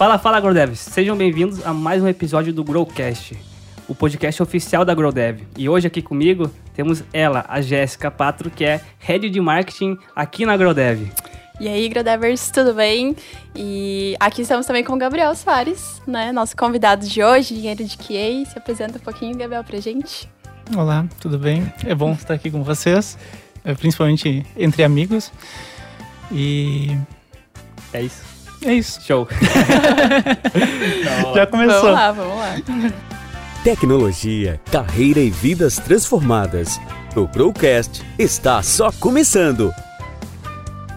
[0.00, 0.78] Fala, fala, AgroDevs!
[0.78, 3.36] Sejam bem-vindos a mais um episódio do Growcast,
[3.86, 5.46] o podcast oficial da AgroDev.
[5.58, 10.46] E hoje aqui comigo temos ela, a Jéssica Patro, que é Head de Marketing aqui
[10.46, 11.12] na AgroDev.
[11.60, 13.14] E aí, Gradevers, tudo bem?
[13.54, 16.32] E aqui estamos também com o Gabriel Soares, né?
[16.32, 18.50] Nosso convidado de hoje, engenheiro de QA.
[18.50, 20.26] Se apresenta um pouquinho, Gabriel, pra gente.
[20.74, 21.70] Olá, tudo bem?
[21.84, 23.18] É bom estar aqui com vocês,
[23.62, 25.30] é, principalmente entre amigos.
[26.32, 26.96] E
[27.92, 28.29] É isso.
[28.64, 29.00] É isso.
[29.02, 29.28] Show!
[31.34, 31.82] Já começou.
[31.82, 32.54] Vamos lá, vamos lá.
[33.62, 36.80] Tecnologia, carreira e vidas transformadas.
[37.14, 39.72] O Growcast está só começando.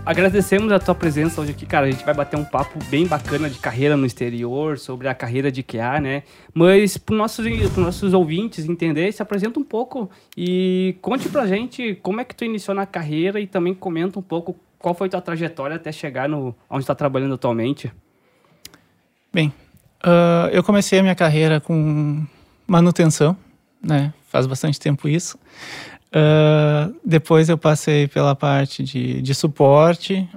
[0.05, 1.87] Agradecemos a tua presença hoje aqui, cara.
[1.87, 5.49] A gente vai bater um papo bem bacana de carreira no exterior, sobre a carreira
[5.49, 6.23] de QA, né?
[6.53, 11.95] Mas para nossos, pros nossos ouvintes entender, se apresenta um pouco e conte pra gente
[12.03, 15.21] como é que tu iniciou na carreira e também comenta um pouco qual foi tua
[15.21, 17.89] trajetória até chegar no onde está trabalhando atualmente.
[19.33, 19.53] Bem,
[20.03, 22.25] ah, eu comecei a minha carreira com
[22.67, 23.35] manutenção,
[23.81, 24.13] né?
[24.27, 25.39] Faz bastante tempo isso.
[26.11, 30.27] Ah, depois eu passei pela parte de, de suporte.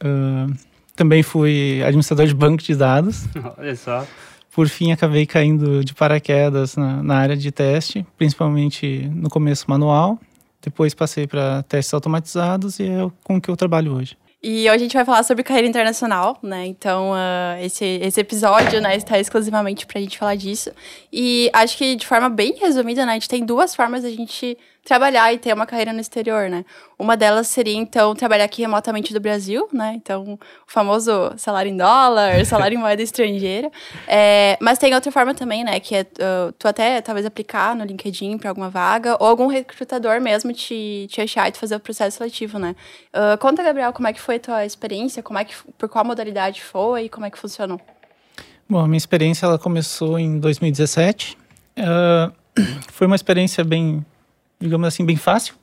[0.00, 0.48] Ah,
[0.96, 3.26] também fui administrador de banco de dados.
[3.56, 4.04] Olha só.
[4.52, 10.18] Por fim, acabei caindo de paraquedas na, na área de teste, principalmente no começo manual.
[10.64, 14.16] Depois passei para testes automatizados e é com o que eu trabalho hoje.
[14.42, 16.66] E hoje a gente vai falar sobre carreira internacional, né?
[16.66, 20.70] Então, ah, esse, esse episódio, né, está exclusivamente pra gente falar disso.
[21.10, 24.58] E acho que de forma bem resumida, né, a gente tem duas formas da gente
[24.84, 26.64] trabalhar e ter uma carreira no exterior, né?
[26.98, 29.94] Uma delas seria, então, trabalhar aqui remotamente do Brasil, né?
[29.96, 33.70] Então, o famoso salário em dólar, salário em moeda estrangeira.
[34.06, 35.80] É, mas tem outra forma também, né?
[35.80, 40.20] Que é ah, tu até talvez aplicar no LinkedIn para alguma vaga, ou algum recrutador
[40.20, 42.76] mesmo te, te achar e tu fazer o processo seletivo, né?
[43.12, 46.04] Ah, conta, Gabriel, como é que foi a tua experiência, como é que, por qual
[46.04, 47.80] modalidade foi, como é que funcionou?
[48.68, 51.38] Bom, a minha experiência ela começou em 2017.
[51.78, 52.30] Ah,
[52.92, 54.04] foi uma experiência bem,
[54.64, 55.54] digamos assim, bem fácil.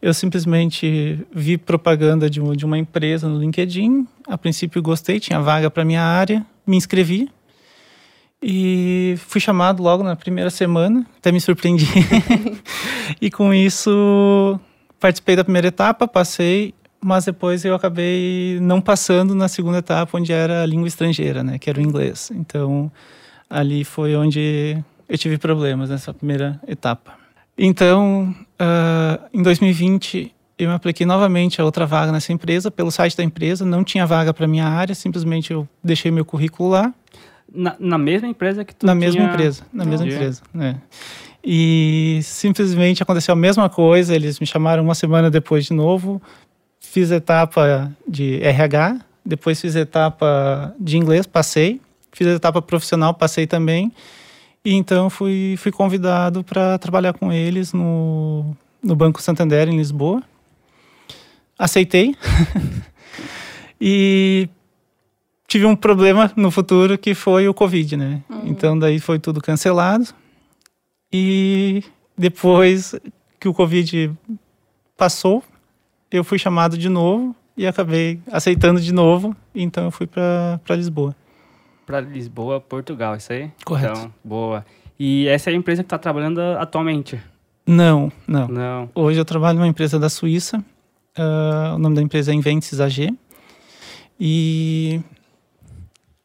[0.00, 4.06] Eu simplesmente vi propaganda de, de uma empresa no LinkedIn.
[4.26, 7.30] A princípio gostei, tinha vaga para minha área, me inscrevi
[8.42, 11.04] e fui chamado logo na primeira semana.
[11.18, 11.86] Até me surpreendi.
[13.20, 14.60] e com isso
[15.00, 20.32] participei da primeira etapa, passei, mas depois eu acabei não passando na segunda etapa, onde
[20.32, 22.30] era a língua estrangeira, né, que era o inglês.
[22.34, 22.90] Então,
[23.48, 24.76] ali foi onde
[25.08, 27.25] eu tive problemas nessa primeira etapa.
[27.58, 33.16] Então, ah, em 2020, eu me apliquei novamente a outra vaga nessa empresa, pelo site
[33.16, 36.92] da empresa, não tinha vaga para minha área, simplesmente eu deixei meu currículo lá,
[37.52, 40.76] Na, na mesma empresa que tu na mesma tinha- empresa, na mesma empresa, né.
[41.48, 46.20] E simplesmente aconteceu a mesma coisa, eles me chamaram uma semana depois de novo,
[46.80, 51.80] fiz etapa de RH, depois fiz etapa de inglês, passei,
[52.12, 53.92] fiz etapa profissional, passei também,
[54.66, 58.44] e então fui, fui convidado para trabalhar com eles no,
[58.82, 60.20] no Banco Santander, em Lisboa.
[61.56, 62.16] Aceitei.
[63.80, 64.48] e
[65.46, 68.24] tive um problema no futuro que foi o Covid, né?
[68.42, 70.08] Então daí foi tudo cancelado.
[71.12, 71.84] E
[72.18, 72.96] depois
[73.38, 74.12] que o Covid
[74.96, 75.44] passou,
[76.10, 79.36] eu fui chamado de novo e acabei aceitando de novo.
[79.54, 81.14] Então eu fui para Lisboa.
[81.86, 83.50] Pra Lisboa, Portugal, isso aí?
[83.64, 83.96] Correto.
[83.96, 84.66] Então, boa.
[84.98, 87.20] E essa é a empresa que tá trabalhando atualmente?
[87.64, 88.48] Não, não.
[88.48, 88.90] Não.
[88.92, 90.64] Hoje eu trabalho numa empresa da Suíça.
[91.16, 93.14] ah, o nome da empresa é Inventes AG.
[94.18, 95.00] E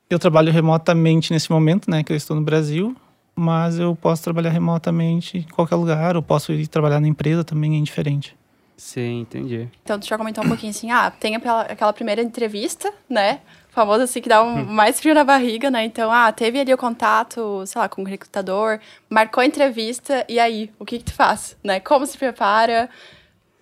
[0.10, 2.04] eu trabalho remotamente nesse momento, né?
[2.04, 2.96] Que eu estou no Brasil.
[3.36, 6.16] Mas eu posso trabalhar remotamente em qualquer lugar.
[6.16, 8.36] Ou posso ir trabalhar na empresa também, é indiferente.
[8.78, 9.68] Sim, entendi.
[9.84, 13.40] Então, tu já comentou um pouquinho assim, ah, tem aquela, aquela primeira entrevista, né?
[13.72, 15.86] Famoso assim, que dá um mais frio na barriga, né?
[15.86, 20.40] Então, ah, teve ali o contato, sei lá, com o recrutador, marcou a entrevista, e
[20.40, 21.80] aí, o que que tu faz, né?
[21.80, 22.90] Como se prepara?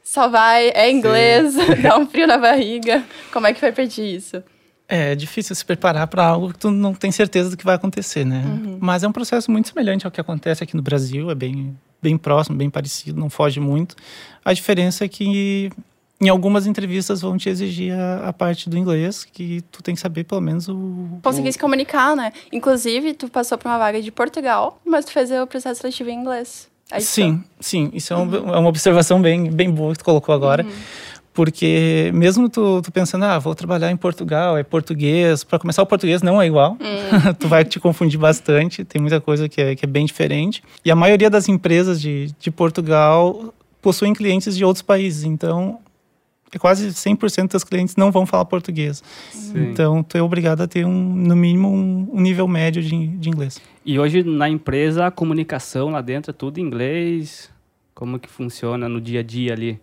[0.03, 1.53] Só vai, é inglês,
[1.83, 3.03] dá um frio na barriga.
[3.31, 4.43] Como é que vai pedir isso?
[4.87, 8.25] É difícil se preparar para algo que tu não tem certeza do que vai acontecer,
[8.25, 8.41] né?
[8.79, 12.17] Mas é um processo muito semelhante ao que acontece aqui no Brasil, é bem, bem
[12.17, 13.95] próximo, bem parecido, não foge muito.
[14.43, 15.69] A diferença é que
[16.21, 20.01] em algumas entrevistas vão te exigir a, a parte do inglês, que tu tem que
[20.01, 21.19] saber pelo menos o.
[21.23, 22.33] Conseguir se comunicar, né?
[22.51, 26.19] Inclusive, tu passou por uma vaga de Portugal, mas tu fez o processo seletivo em
[26.19, 26.67] inglês.
[26.91, 26.99] É?
[26.99, 27.89] Sim, sim.
[27.93, 30.65] Isso é, um- é uma observação bem, bem boa que tu colocou agora.
[31.33, 35.43] Porque mesmo tu, tu pensando, ah, vou trabalhar em Portugal, é português.
[35.43, 36.75] Para começar, o português não é igual.
[37.39, 38.83] tu vai te confundir bastante.
[38.83, 40.61] Tem muita coisa que é, que é bem diferente.
[40.83, 45.23] E a maioria das empresas de, de Portugal possuem clientes de outros países.
[45.23, 45.79] Então,
[46.57, 49.03] quase 100% dos clientes não vão falar português.
[49.31, 49.69] Sim.
[49.69, 53.29] Então, tu é obrigado a ter, um, no mínimo, um, um nível médio de, de
[53.29, 53.61] inglês.
[53.85, 57.49] E hoje na empresa a comunicação lá dentro é tudo em inglês?
[57.93, 59.79] Como que funciona no dia a dia ali?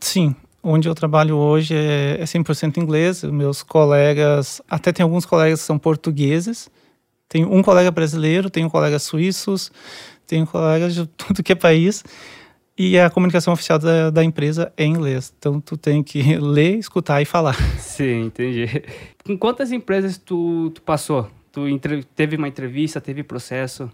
[0.00, 3.24] Sim, onde eu trabalho hoje é, é 100% inglês.
[3.24, 6.70] Meus colegas, até tem alguns colegas que são portugueses.
[7.28, 9.72] Tem um colega brasileiro, tem um colega suíços,
[10.26, 12.04] tem colegas de tudo que é país.
[12.76, 15.32] E a comunicação oficial da, da empresa é em inglês.
[15.38, 17.54] Então, tu tem que ler, escutar e falar.
[17.78, 18.66] Sim, entendi.
[19.24, 21.30] Com quantas empresas tu, tu passou?
[21.52, 23.90] Tu entre, teve uma entrevista, teve processo?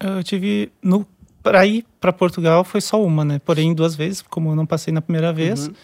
[0.00, 0.72] Eu tive...
[0.82, 1.06] No,
[1.42, 3.40] para ir para Portugal foi só uma, né?
[3.44, 5.68] Porém, duas vezes, como eu não passei na primeira vez.
[5.68, 5.74] Uhum.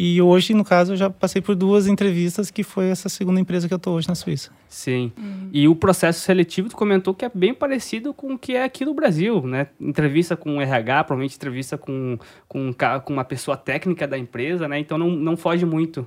[0.00, 3.66] E hoje, no caso, eu já passei por duas entrevistas, que foi essa segunda empresa
[3.66, 4.52] que eu estou hoje na Suíça.
[4.68, 5.10] Sim.
[5.18, 5.48] Uhum.
[5.52, 8.84] E o processo seletivo, tu comentou que é bem parecido com o que é aqui
[8.84, 9.66] no Brasil, né?
[9.80, 12.16] Entrevista com o RH, provavelmente entrevista com,
[12.46, 12.72] com,
[13.04, 14.78] com uma pessoa técnica da empresa, né?
[14.78, 16.06] Então não, não foge muito.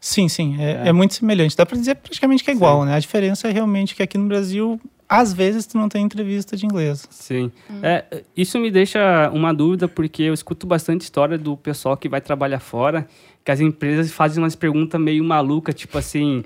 [0.00, 0.56] Sim, sim.
[0.58, 0.88] É, é.
[0.88, 1.56] é muito semelhante.
[1.56, 2.86] Dá para dizer praticamente que é igual, sim.
[2.88, 2.96] né?
[2.96, 6.66] A diferença é realmente que aqui no Brasil às vezes tu não tem entrevista de
[6.66, 7.06] inglês.
[7.10, 7.50] Sim.
[7.70, 7.80] Hum.
[7.82, 12.20] É, isso me deixa uma dúvida, porque eu escuto bastante história do pessoal que vai
[12.20, 13.08] trabalhar fora,
[13.48, 16.44] que as empresas fazem umas perguntas meio malucas, tipo assim,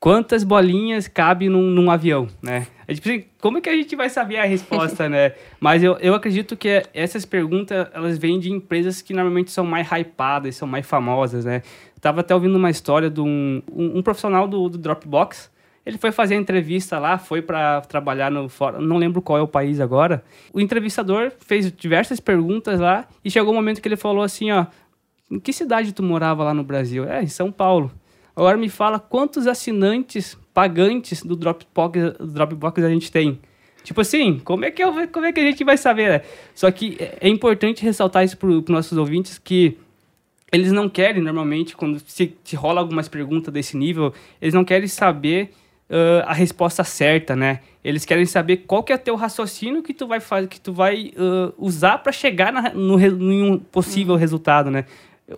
[0.00, 2.66] quantas bolinhas cabe num, num avião, né?
[2.86, 5.34] É tipo assim, como é que a gente vai saber a resposta, né?
[5.60, 9.86] Mas eu, eu acredito que essas perguntas, elas vêm de empresas que normalmente são mais
[9.92, 11.60] hypadas, são mais famosas, né?
[11.94, 15.50] Eu tava até ouvindo uma história de um, um, um profissional do, do Dropbox,
[15.84, 19.42] ele foi fazer a entrevista lá, foi para trabalhar no fora, não lembro qual é
[19.42, 20.24] o país agora.
[20.50, 24.64] O entrevistador fez diversas perguntas lá e chegou um momento que ele falou assim, ó,
[25.30, 27.04] em que cidade tu morava lá no Brasil?
[27.04, 27.90] É, em São Paulo.
[28.34, 33.40] Agora me fala quantos assinantes pagantes do Dropbox, Dropbox a gente tem.
[33.82, 36.10] Tipo assim, como é que, eu, como é que a gente vai saber?
[36.10, 36.22] Né?
[36.54, 39.76] Só que é, é importante ressaltar isso para os nossos ouvintes que
[40.50, 44.88] eles não querem, normalmente, quando se, se rola algumas perguntas desse nível, eles não querem
[44.88, 45.50] saber
[45.90, 47.60] uh, a resposta certa, né?
[47.84, 50.72] Eles querem saber qual que é o teu raciocínio que tu vai fazer, que tu
[50.72, 54.20] vai uh, usar para chegar na, no, em um possível uhum.
[54.20, 54.84] resultado, né?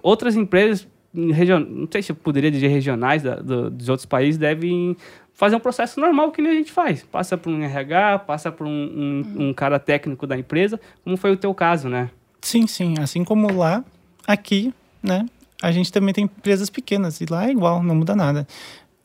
[0.03, 4.39] Outras empresas, region, não sei se eu poderia dizer regionais da, do, dos outros países,
[4.39, 4.97] devem
[5.33, 7.03] fazer um processo normal que nem a gente faz.
[7.03, 9.49] Passa por um RH, passa por um, um, uhum.
[9.49, 12.11] um cara técnico da empresa, como foi o teu caso, né?
[12.43, 12.95] Sim, sim.
[13.01, 13.85] Assim como lá,
[14.27, 14.73] aqui,
[15.03, 15.27] né?
[15.63, 18.47] A gente também tem empresas pequenas e lá é igual, não muda nada.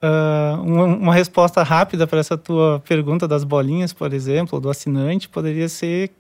[0.02, 5.28] Uh, uma, uma, resposta rápida para essa tua pergunta das bolinhas, por exemplo, do assinante,
[5.28, 6.12] poderia ser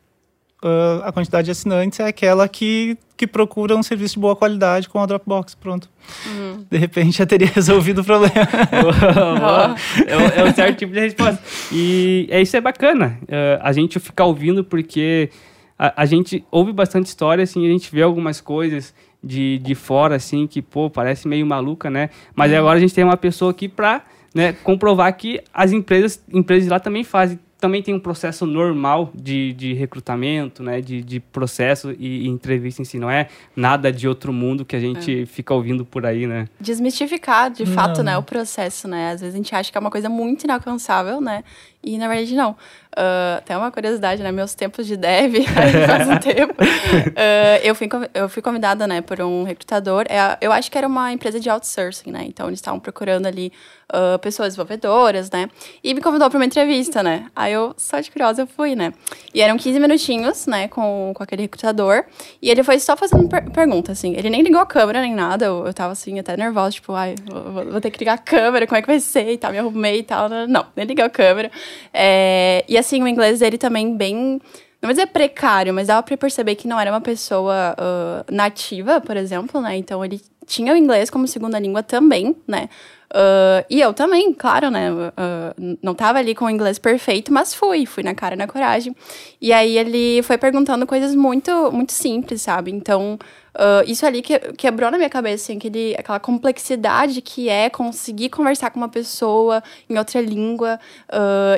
[0.63, 4.89] uh, a quantidade de assinantes é aquela que, que procura um serviço de boa qualidade
[4.89, 5.89] com a Dropbox, pronto.
[6.25, 6.65] Uhum.
[6.69, 8.33] De repente já teria resolvido o problema.
[10.07, 11.41] é, o, é certo tipo de resposta.
[11.71, 15.29] E é, isso é bacana, uh, a gente ficar ouvindo porque
[15.77, 18.93] a, a gente ouve bastante história, assim, a gente vê algumas coisas
[19.23, 22.09] de, de fora, assim, que, pô, parece meio maluca, né?
[22.35, 22.59] Mas uhum.
[22.59, 24.03] agora a gente tem uma pessoa aqui para
[24.35, 29.53] né, comprovar que as empresas, empresas lá também fazem também tem um processo normal de,
[29.53, 30.81] de recrutamento, né?
[30.81, 32.99] De, de processo e, e, entrevista em si.
[32.99, 35.25] Não é nada de outro mundo que a gente é.
[35.25, 36.47] fica ouvindo por aí, né?
[36.59, 38.17] Desmistificar, de fato, né?
[38.17, 39.11] O processo, né?
[39.11, 41.43] Às vezes a gente acha que é uma coisa muito inalcançável, né?
[41.85, 42.51] E na verdade não.
[42.95, 44.31] Uh, tem uma curiosidade, né?
[44.31, 45.35] Meus tempos de dev,
[45.85, 46.53] faz um tempo.
[46.63, 50.05] Uh, eu, fui, eu fui convidada, né, por um recrutador.
[50.09, 52.23] É, eu acho que era uma empresa de outsourcing, né?
[52.25, 53.51] Então eles estavam procurando ali
[53.91, 55.49] uh, pessoas desenvolvedoras, né?
[55.83, 57.27] E me convidou para uma entrevista, né?
[57.35, 58.93] Aí eu, só de curiosa, eu fui, né?
[59.33, 62.05] E eram 15 minutinhos, né, com, com aquele recrutador.
[62.41, 64.15] E ele foi só fazendo per pergunta, assim.
[64.15, 65.45] Ele nem ligou a câmera nem nada.
[65.45, 68.65] Eu, eu tava, assim, até nervosa, tipo, ai, vou, vou ter que ligar a câmera,
[68.65, 69.51] como é que vai ser e tal.
[69.51, 70.29] Me arrumei e tal.
[70.29, 71.51] Não, nem ligou a câmera.
[71.93, 74.39] É, e assim, o inglês dele também bem
[74.81, 79.01] não vou dizer precário, mas dava pra perceber que não era uma pessoa uh, nativa,
[79.01, 79.77] por exemplo, né?
[79.77, 82.69] Então ele tinha o inglês como segunda língua também, né?
[83.15, 84.91] Uh, e eu também, claro, né?
[84.91, 88.45] Uh, não tava ali com o inglês perfeito, mas fui, fui na cara e na
[88.45, 88.93] coragem.
[89.39, 92.71] E aí ele foi perguntando coisas muito, muito simples, sabe?
[92.71, 93.17] Então,
[93.57, 98.27] Uh, isso ali que, quebrou na minha cabeça, assim, aquele, aquela complexidade que é conseguir
[98.27, 100.77] conversar com uma pessoa em outra língua.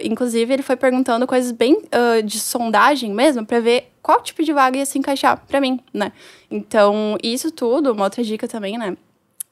[0.03, 1.81] Inclusive, ele foi perguntando coisas bem
[2.23, 6.11] de sondagem mesmo, para ver qual tipo de vaga ia se encaixar para mim, né?
[6.51, 8.95] Então, isso tudo, uma outra dica também, né?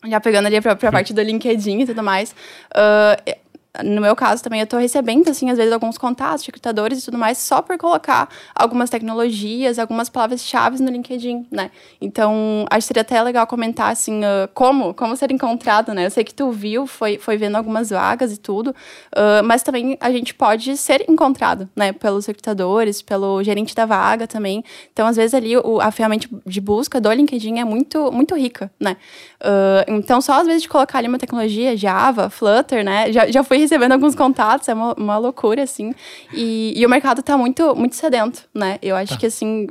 [0.08, 2.36] Já pegando ali pra, pra parte do LinkedIn e tudo mais.
[2.72, 3.45] Uh,
[3.84, 7.06] no meu caso também, eu tô recebendo, assim, às vezes alguns contatos de recrutadores e
[7.06, 11.72] tudo mais, só por colocar algumas tecnologias, algumas palavras-chave no LinkedIn, né?
[12.00, 16.06] Então, acho que seria até legal comentar, assim, uh, como, como ser encontrado, né?
[16.06, 19.98] Eu sei que tu viu, foi, foi vendo algumas vagas e tudo, uh, mas também
[20.00, 21.92] a gente pode ser encontrado, né?
[21.92, 24.64] Pelos recrutadores, pelo gerente da vaga também.
[24.94, 28.72] Então, às vezes ali, o, a ferramenta de busca do LinkedIn é muito, muito rica,
[28.80, 28.98] né?
[29.42, 33.12] Uh, então, só às vezes de colocar ali uma tecnologia, Java, Flutter, né?
[33.12, 35.94] Já, já fui recebendo alguns contatos, é uma, uma loucura, assim.
[36.34, 38.78] E, e o mercado tá muito, muito sedento, né?
[38.82, 39.20] Eu acho Tá.
[39.20, 39.68] que, assim,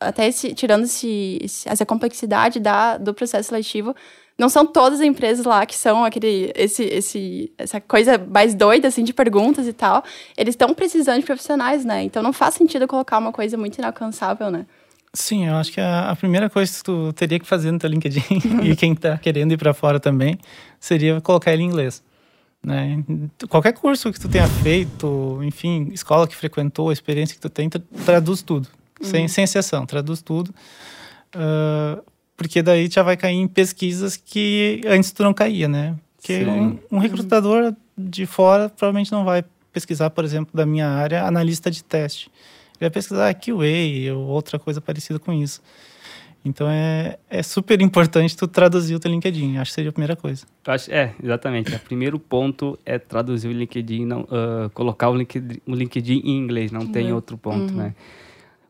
[0.00, 3.94] até esse, tirando esse, essa complexidade da, do processo seletivo,
[4.38, 8.86] não são todas as empresas lá que são aquele, esse, esse, essa coisa mais doida,
[8.86, 10.04] assim, de perguntas e tal.
[10.36, 12.04] Eles estão precisando de profissionais, né?
[12.04, 14.64] Então não faz sentido colocar uma coisa muito inalcançável, né?
[15.12, 17.88] Sim, eu acho que a, a primeira coisa que tu teria que fazer no teu
[17.90, 18.20] LinkedIn
[18.62, 20.38] e quem tá querendo ir para fora também
[20.78, 22.02] seria colocar ele em inglês.
[22.62, 23.04] Né?
[23.48, 27.68] Qualquer curso que tu tenha feito, enfim, escola que frequentou, experiência que tu tem,
[28.04, 28.68] traduz tudo,
[29.00, 30.52] sem, sem exceção, traduz tudo.
[31.34, 32.02] Ah,
[32.36, 35.96] porque daí já vai cair em pesquisas que antes tu não caía, né?
[36.16, 41.24] Porque um, um recrutador de fora provavelmente não vai pesquisar, por exemplo, da minha área,
[41.24, 42.30] analista de teste.
[42.74, 45.60] Ele vai pesquisar QA ou outra coisa parecida com isso.
[46.48, 49.58] Então é, é super importante tu traduzir o teu LinkedIn.
[49.58, 50.46] Acho que seria a primeira coisa.
[50.66, 51.74] Acho- é, exatamente.
[51.74, 56.36] O primeiro ponto é traduzir o LinkedIn, não, ah, colocar o LinkedIn, o LinkedIn em
[56.38, 57.14] inglês, não tem Uhum.
[57.16, 57.94] outro ponto, né?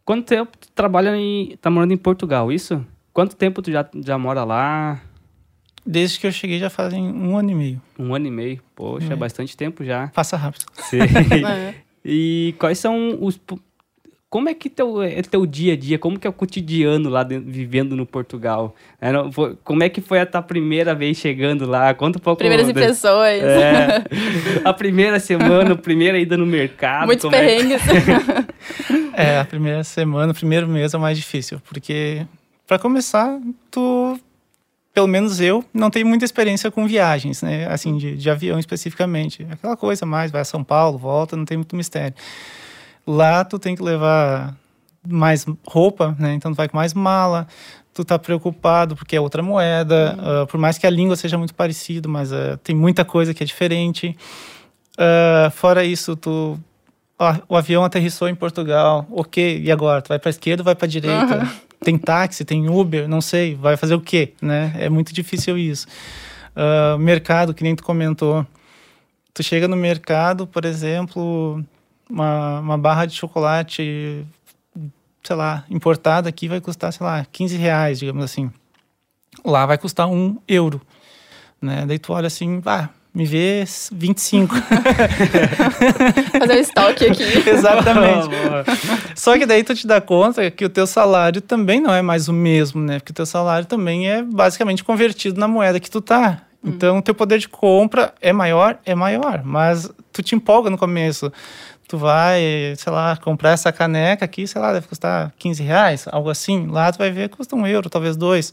[0.04, 1.56] Quanto tempo tu trabalha em.
[1.60, 2.84] tá morando em Portugal, isso?
[3.12, 5.00] Quanto tempo tu já, já mora lá?
[5.84, 7.82] Desde que eu cheguei já fazem um ano e meio.
[7.98, 8.60] Um ano e meio.
[8.74, 9.16] Poxa, é É.
[9.16, 10.08] bastante tempo já.
[10.08, 10.64] Passa rápido.
[10.74, 10.98] Sim.
[11.46, 11.74] É.
[12.04, 13.38] E quais são os.
[14.30, 15.98] Como é que teu, é teu dia a dia?
[15.98, 18.74] Como que é o cotidiano lá dentro- vivendo no Portugal?
[19.00, 21.94] É, não- foi- como é que foi a tua primeira vez chegando lá?
[21.94, 22.38] Conta um pouco.
[22.38, 23.42] Primeiras de- impressões.
[23.42, 24.04] É,
[24.64, 27.06] a primeira semana, a primeira ida no mercado.
[27.06, 27.82] Muitos como é que- perrengues.
[29.14, 32.24] É, a primeira semana, o primeiro mês é o mais difícil, porque
[32.68, 33.36] para começar,
[33.68, 34.16] tu,
[34.94, 37.66] pelo menos eu, não tenho muita experiência com viagens, né?
[37.68, 39.44] Assim, de, de avião especificamente.
[39.50, 42.14] Aquela coisa mais, vai a São Paulo, volta, não tem muito mistério.
[43.10, 44.54] Lá tu tem que levar
[45.08, 46.34] mais roupa, né?
[46.34, 47.46] Então tu vai com mais mala,
[47.94, 51.54] tu tá preocupado porque é outra moeda, ah, por mais que a língua seja muito
[51.54, 54.14] parecida, mas ah, tem muita coisa que é diferente.
[54.98, 56.60] Ah, fora isso, tu
[57.48, 60.02] o avião aterrissou em Portugal, ok, e agora?
[60.02, 61.50] Tu vai para esquerda ou vai para direita?
[61.82, 64.74] Tem táxi, tem Uber, não sei, vai fazer o quê, né?
[64.78, 65.86] É muito difícil isso.
[66.98, 68.46] Mercado, que nem tu comentou.
[69.32, 71.64] Tu chega no mercado, por exemplo,
[72.08, 74.24] uma, uma barra de chocolate,
[75.22, 78.50] sei lá, importada aqui vai custar, sei lá, 15 reais, digamos assim.
[79.44, 80.80] Lá vai custar um euro,
[81.60, 81.84] né?
[81.86, 84.54] Daí tu olha assim, ah, me vê 25.
[86.38, 87.24] Fazer um estoque aqui.
[87.48, 88.28] Exatamente.
[88.30, 88.64] Boa.
[89.14, 92.28] Só que daí tu te dá conta que o teu salário também não é mais
[92.28, 92.98] o mesmo, né?
[92.98, 96.42] Porque o teu salário também é basicamente convertido na moeda que tu tá.
[96.62, 100.76] Então, o teu poder de compra é maior, é maior, mas tu te empolga no
[100.76, 101.32] começo.
[101.88, 106.28] Tu vai, sei lá, comprar essa caneca aqui, sei lá, deve custar 15 reais, algo
[106.28, 106.66] assim.
[106.66, 108.52] Lá tu vai ver, custa um euro, talvez dois.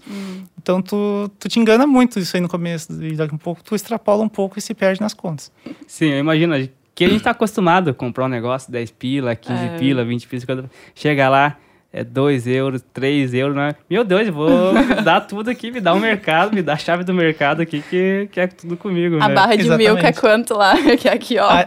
[0.58, 2.94] Então, tu, tu te engana muito isso aí no começo.
[3.04, 5.52] E daqui a pouco tu extrapola um pouco e se perde nas contas.
[5.86, 6.56] Sim, eu imagino
[6.96, 9.78] que a gente tá acostumado a comprar um negócio 10 pila, 15 É.
[9.78, 10.46] pila, 20 pila.
[10.46, 11.58] Quando chega lá,
[11.92, 13.76] é 2 euros, 3 euros, né?
[13.90, 14.74] Meu Deus, eu vou
[15.04, 18.30] dar tudo aqui, me dá o mercado, me dá a chave do mercado aqui, que,
[18.32, 19.36] que é tudo comigo, A né?
[19.36, 19.92] barra de Exatamente.
[19.92, 20.74] milk é quanto lá?
[20.98, 21.50] Que é aqui, ó.
[21.50, 21.66] A,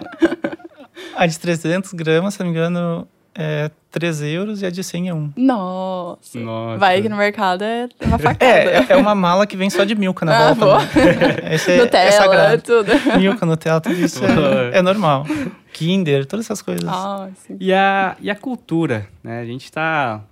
[1.18, 5.08] a de 300 gramas, se não me engano, é 3 euros e a de 100
[5.08, 5.32] é 1.
[5.36, 6.38] Nossa.
[6.38, 6.78] Nossa.
[6.78, 8.44] Vai aqui no mercado, é uma facada.
[8.44, 10.64] É, é- é uma mala que vem só de milka na Ah, volta.
[10.64, 10.78] boa.
[10.80, 11.54] Né?
[11.54, 12.62] Esse é, é Nutella, sagrado.
[12.62, 12.92] tudo.
[13.18, 15.24] Milka, Nutella, tudo isso é, é normal.
[15.72, 16.88] Kinder, todas essas coisas.
[16.88, 17.56] Ah, sim.
[17.60, 19.40] E a, e a cultura, né?
[19.40, 20.22] A gente tá,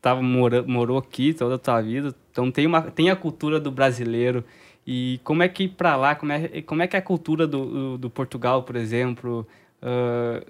[0.00, 3.70] tava, mora, morou aqui toda a tua vida, então tem, uma, tem a cultura do
[3.70, 4.44] brasileiro.
[4.86, 7.44] E como é que ir pra lá, como é, como é que é a cultura
[7.46, 9.46] do, do, do Portugal, por exemplo?
[9.82, 10.42] Ah,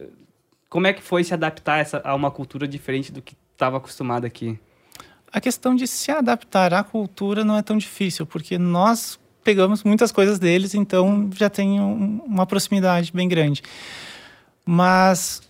[0.68, 3.76] como é que foi se adaptar a essa, a uma cultura diferente do que estava
[3.76, 4.58] acostumado aqui?
[5.32, 10.10] A questão de se adaptar à cultura não é tão difícil, porque nós pegamos muitas
[10.10, 13.62] coisas deles, então já tem um- uma proximidade bem grande.
[14.64, 15.42] Mas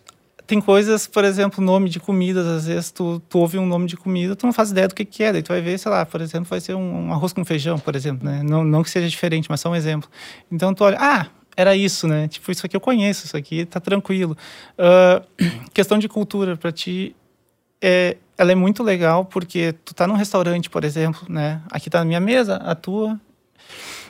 [0.46, 3.96] tem coisas, por exemplo, nome de comidas, às vezes tu, tu ouve um nome de
[3.96, 6.04] comida, tu não faz ideia do que, que é, daí tu vai ver, sei lá,
[6.04, 8.42] por exemplo, vai ser um, um arroz com feijão, por exemplo, né?
[8.42, 10.08] Não, não que seja diferente, mas só um exemplo.
[10.52, 12.28] Então tu olha, ah, era isso, né?
[12.28, 14.36] Tipo, isso aqui eu conheço, isso aqui tá tranquilo.
[14.76, 15.22] Ah,
[15.72, 17.16] questão de cultura, para ti,
[17.80, 21.62] é, ela é muito legal porque tu tá num restaurante, por exemplo, né?
[21.70, 23.18] Aqui tá na minha mesa, a tua.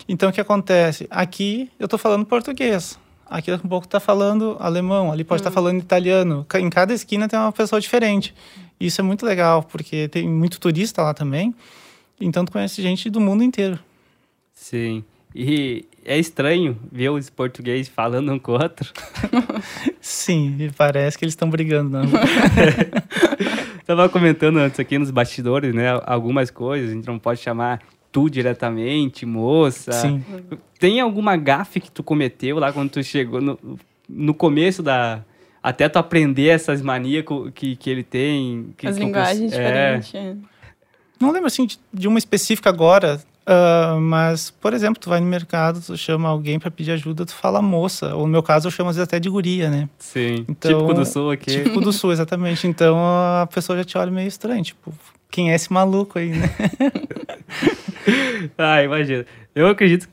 [0.09, 1.07] Então o que acontece?
[1.11, 2.99] Aqui eu tô falando português.
[3.29, 6.47] Aqui daqui a pouco tá falando alemão, ali pode estar falando italiano.
[6.55, 8.35] Em cada esquina tem uma pessoa diferente.
[8.79, 11.55] Isso é muito legal, porque tem muito turista lá também.
[12.21, 13.79] Então tu conhece gente do mundo inteiro.
[14.55, 15.05] Sim.
[15.39, 18.91] E é estranho ver os portugueses falando um com o outro.
[20.01, 22.05] Sim, e parece que eles estão brigando, não.
[23.85, 25.89] Tava comentando antes aqui nos bastidores, né?
[26.07, 29.93] Algumas coisas, a gente não pode chamar tu diretamente, moça.
[29.93, 30.25] Sim.
[30.81, 33.59] Tem alguma gafe que tu cometeu lá quando tu chegou no,
[34.09, 35.23] no começo da.
[35.63, 38.73] Até tu aprender essas manias que, que ele tem.
[38.79, 39.99] Que, As linguagens é.
[39.99, 40.15] diferentes.
[41.21, 45.27] Não lembro assim de, de uma específica agora, ah, mas, por exemplo, tu vai no
[45.27, 48.15] mercado, tu chama alguém para pedir ajuda, tu fala moça.
[48.15, 49.89] Ou no meu caso, eu chamo às vezes até de guria, né?
[49.99, 50.45] Sim.
[50.49, 51.51] Então, Típico do sul aqui.
[51.51, 52.67] Típico do sul, exatamente.
[52.67, 54.93] Então a pessoa já te olha meio estranho, tipo,
[55.31, 56.51] quem é esse maluco aí, né?
[58.57, 59.27] Ah, imagina.
[59.55, 60.09] Eu acredito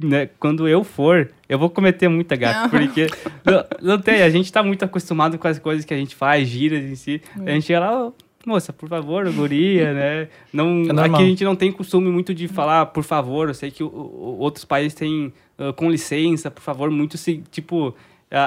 [0.00, 3.06] né, quando eu for, eu vou cometer muita gafe, porque
[3.44, 6.48] não, não tem, a gente tá muito acostumado com as coisas que a gente faz,
[6.48, 7.22] giras em si.
[7.44, 8.14] A gente chega lá, "Ô,
[8.46, 10.28] moça, por favor, guria, né?
[10.52, 13.70] Não, É aqui a gente não tem costume muito de falar por favor, eu sei
[13.70, 17.94] que o- o- outros países têm ah, com licença, por favor, muito se- tipo
[18.30, 18.38] a,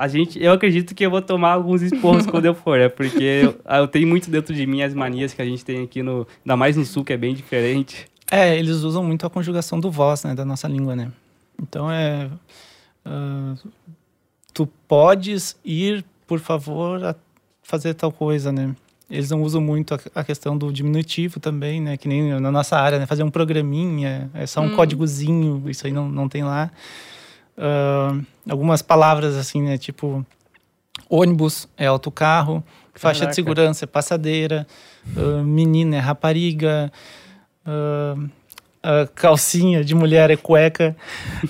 [0.00, 2.88] a, a gente, eu acredito que eu vou tomar alguns esporros quando eu for, é
[2.88, 6.02] porque eu, eu tenho muito dentro de mim as manias que a gente tem aqui
[6.02, 8.06] no, ainda mais no sul que é bem diferente.
[8.30, 11.10] É, eles usam muito a conjugação do voz, né, da nossa língua, né?
[11.62, 12.28] Então é.
[13.04, 13.54] ah,
[14.54, 17.14] tu podes ir, por favor, a
[17.62, 18.74] fazer tal coisa, né?
[19.10, 21.96] Eles não usam muito a, a questão do diminutivo também, né?
[21.96, 23.06] Que nem na nossa área, né?
[23.06, 26.70] Fazer um programinha, é só um códigozinho, isso aí não, não tem lá.
[27.56, 28.16] Ah,
[28.48, 29.76] algumas palavras assim, né?
[29.76, 30.24] Tipo,
[31.08, 32.62] ônibus é autocarro,
[32.94, 33.30] faixa Caraca.
[33.30, 34.66] de segurança é passadeira,
[35.16, 36.92] ah, menina é rapariga,
[37.66, 38.14] ah,
[38.82, 40.96] a calcinha de mulher é cueca.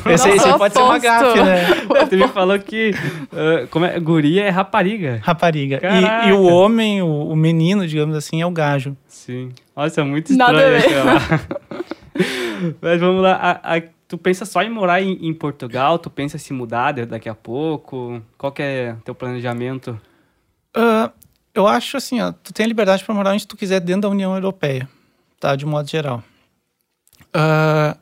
[0.06, 1.64] Esse, Nossa, pode ser uma gafe, né?
[2.08, 2.92] Você me falou que
[3.32, 5.20] ah, como é, guria é rapariga.
[5.22, 5.80] Rapariga.
[5.82, 8.96] E, e o homem, o, o menino, digamos assim, é o gajo.
[9.06, 9.50] Sim.
[9.76, 11.04] Nossa, é muito Nada a estranho.
[12.80, 13.32] Mas vamos lá.
[13.62, 15.98] a- a- tu pensa só em morar em, em Portugal?
[15.98, 18.20] Tu pensa em se mudar daqui a pouco?
[18.36, 20.00] Qual que é teu planejamento?
[20.74, 21.10] Ah,
[21.54, 24.08] eu acho assim, ó, tu tem a liberdade para morar onde tu quiser dentro da
[24.08, 24.88] União Europeia,
[25.38, 25.54] tá?
[25.54, 26.22] De modo geral.
[27.32, 27.96] Ah,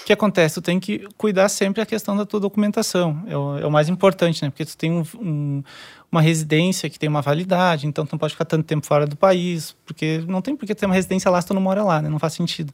[0.00, 0.54] o que acontece?
[0.56, 3.22] Tu tem que cuidar sempre a questão da tua documentação.
[3.28, 4.50] É o, é o mais importante, né?
[4.50, 5.62] Porque tu tem um- um-
[6.10, 9.16] uma residência que tem uma validade, então tu não pode ficar tanto tempo fora do
[9.16, 12.02] país, porque não tem por que ter uma residência lá se tu não mora lá,
[12.02, 12.08] né?
[12.08, 12.72] Não faz sentido.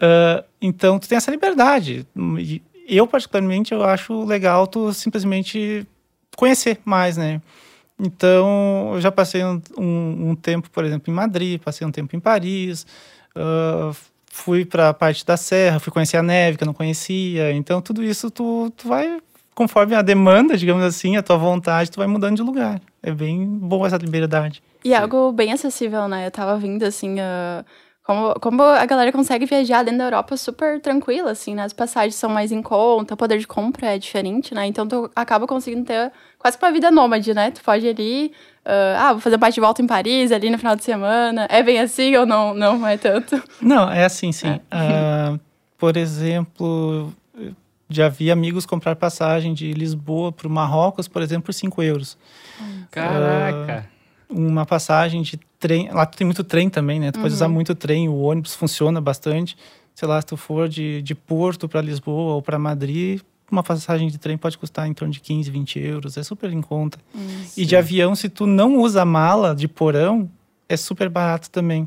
[0.00, 2.06] Ah, então tu tem essa liberdade.
[2.86, 5.86] Eu, particularmente, eu acho legal tu simplesmente
[6.36, 7.40] conhecer mais, né?
[7.98, 12.20] Então, eu já passei um, um- tempo, por exemplo, em Madrid, passei um tempo em
[12.20, 12.84] Paris,
[13.34, 13.92] ah,
[14.34, 17.52] fui para a parte da serra, fui conhecer a neve que eu não conhecia.
[17.52, 19.18] Então, tudo isso tu, tu vai,
[19.54, 22.80] conforme a demanda, digamos assim, a tua vontade, tu vai mudando de lugar.
[23.02, 24.62] É bem boa essa liberdade.
[24.82, 26.26] E é algo bem acessível, né?
[26.26, 27.62] Eu tava vindo, assim, ah,
[28.04, 31.64] como, como a galera consegue viajar dentro da Europa super tranquila, assim, né?
[31.64, 34.66] As passagens são mais em conta, o poder de compra é diferente, né?
[34.66, 37.50] Então tu acaba conseguindo ter quase que uma vida nômade, né?
[37.50, 38.32] Tu pode ir ali,
[38.64, 41.46] ah, ah, vou fazer um bate de volta em Paris ali no final de semana.
[41.50, 42.54] É bem assim ou não?
[42.54, 43.42] Não é tanto?
[43.60, 44.60] Não, é assim, sim.
[44.70, 45.36] Ah,
[45.76, 47.12] por exemplo,
[47.88, 52.16] já vi amigos comprar passagem de Lisboa para o Marrocos, por exemplo, por 5 euros.
[52.90, 53.88] Caraca.
[54.30, 55.90] uma passagem de trem.
[55.90, 57.10] Lá tem muito trem também, né?
[57.10, 59.56] Tu pode usar muito trem, o ônibus funciona bastante.
[59.94, 63.20] Sei lá, se tu for de, de Porto para Lisboa ou para Madrid,
[63.52, 66.16] uma passagem de trem pode custar em torno de 15, 20 euros.
[66.16, 66.98] É super em conta.
[67.56, 70.28] E de avião, se tu não usa mala de porão,
[70.68, 71.86] é super barato também.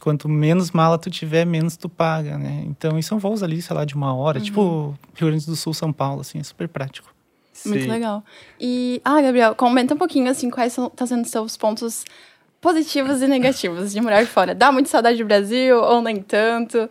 [0.00, 2.64] Quanto menos mala tu tiver, menos tu paga, né?
[2.66, 4.40] Então, e são voos ali, sei lá, de uma hora.
[4.40, 7.12] Tipo Rio Grande do Sul, São Paulo, assim, é super prático.
[7.66, 7.88] Muito Sim.
[7.88, 8.24] legal.
[8.60, 12.04] E, ah, Gabriel, comenta um pouquinho, assim, quais são tá sendo os seus pontos
[12.60, 14.54] positivos e negativos de morar fora.
[14.54, 16.88] Dá muita saudade do Brasil ou nem tanto?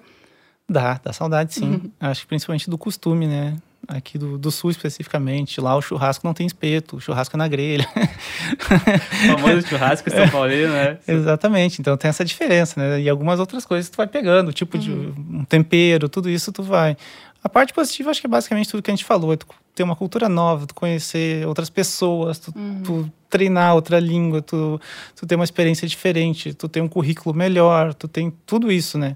[0.69, 1.91] Dá, dá saudade sim.
[1.99, 3.55] Acho que principalmente do costume, né?
[3.87, 5.61] Aqui do, do sul especificamente.
[5.61, 7.87] Lá o churrasco não tem espeto, o churrasco é na grelha.
[7.87, 10.97] O famoso churrasco São Paulino, né?
[11.07, 11.79] Exatamente.
[11.79, 13.01] Então tem essa diferença, né?
[13.01, 16.97] E algumas outras coisas tu vai pegando, tipo de um tempero, tudo isso tu vai.
[17.43, 19.31] A parte positiva acho que é basicamente tudo que a gente falou.
[19.31, 22.51] É tu ter uma cultura nova, tu conhecer outras pessoas, tu,
[22.83, 24.81] tu treinar outra língua, tu,
[25.15, 29.15] tu ter uma experiência diferente, tu ter um currículo melhor, tu tem tudo isso, né?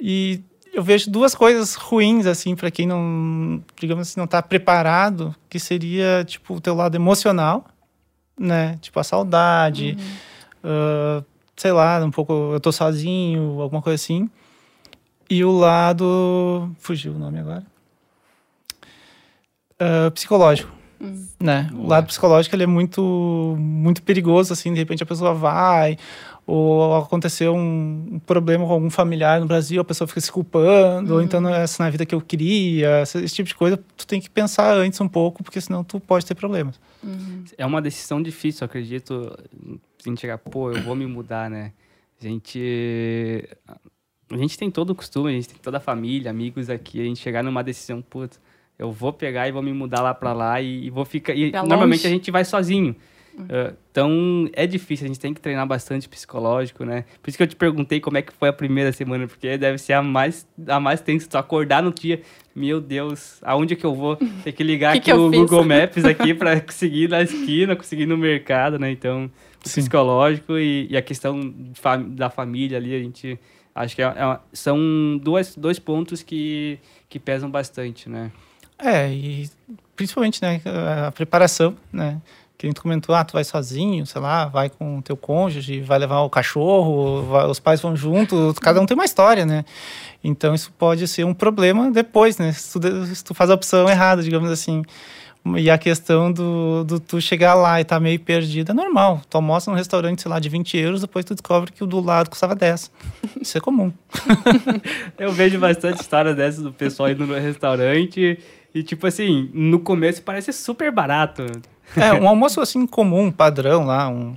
[0.00, 0.40] E
[0.78, 5.58] eu vejo duas coisas ruins, assim, para quem não, digamos assim, não tá preparado, que
[5.58, 7.66] seria, tipo, o teu lado emocional,
[8.38, 8.78] né?
[8.80, 9.98] Tipo, a saudade,
[10.62, 11.20] ah,
[11.56, 14.30] sei lá, um pouco, eu tô sozinho, alguma coisa assim.
[15.28, 17.66] E o lado, fugiu o nome agora.
[19.80, 20.77] Ah, psicológico.
[21.38, 21.70] Né?
[21.74, 25.96] O lado psicológico ele é muito muito perigoso assim, de repente a pessoa vai
[26.50, 31.20] ou aconteceu um, problema com algum familiar no Brasil, a pessoa fica se culpando, ou
[31.20, 34.18] então não é essa na vida que eu queria, esse, tipo de coisa, tu tem
[34.18, 36.80] que pensar antes um pouco, porque senão tu pode ter problemas.
[37.58, 39.38] É uma decisão difícil, acredito.
[40.02, 41.72] Gente chegar, pô, eu vou me mudar, né?
[42.18, 43.46] A gente.
[44.30, 47.04] a gente tem todo o costume, a gente tem toda a família, amigos aqui, a
[47.04, 48.40] gente chegar numa decisão, putz,
[48.78, 51.34] eu vou pegar e vou me mudar lá para lá e, e, vou ficar.
[51.34, 52.06] E Pra normalmente longe.
[52.06, 52.94] a gente vai sozinho.
[53.38, 57.04] Uh, então é difícil, a gente tem que treinar bastante psicológico, né?
[57.22, 59.78] Por isso que eu te perguntei como é que foi a primeira semana, porque deve
[59.78, 61.28] ser a mais, a mais tensa.
[61.28, 62.20] Tu acordar no dia,
[62.52, 64.16] meu Deus, aonde é que eu vou?
[64.16, 65.38] Ter que ligar Que aqui que o fiz?
[65.40, 68.90] Google Maps aqui para conseguir ir na esquina, conseguir ir no mercado, né?
[68.90, 69.30] Então,
[69.62, 71.38] psicológico e, e a questão
[72.08, 73.38] da família ali, a gente
[73.72, 74.76] acho que é, é uma- são
[75.22, 76.76] duas, dois pontos que,
[77.08, 78.32] que pesam bastante, né?
[78.78, 79.50] É, e
[79.96, 80.60] principalmente, né,
[81.06, 82.18] a preparação, né?
[82.56, 85.80] Que a gente comentou, ah, tu vai sozinho, sei lá, vai com o teu cônjuge,
[85.80, 89.64] vai levar o cachorro, vai- os pais vão junto, cada um tem uma história, né?
[90.24, 92.50] Então isso pode ser um problema depois, né?
[92.52, 94.82] Se tu, se tu faz a opção errada, digamos assim.
[95.56, 99.22] E a questão do, do tu chegar lá e tá meio perdido é normal.
[99.30, 102.00] Tu almoça num restaurante, sei lá, de 20 euros, depois tu descobre que o do
[102.00, 102.90] lado custava 10.
[103.40, 103.92] Isso é comum.
[105.16, 108.38] Eu vejo bastante histórias dessas do pessoal indo no restaurante
[108.78, 111.44] e, tipo assim, no começo parece super barato.
[111.96, 114.36] É, um almoço assim comum, padrão lá, um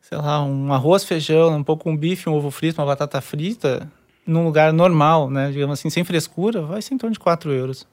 [0.00, 3.86] sei lá, um arroz, feijão, um pouco um bife, um ovo frito, uma batata frita,
[4.26, 7.86] num lugar normal, né, digamos assim, sem frescura, vai ser em torno de 4 euros.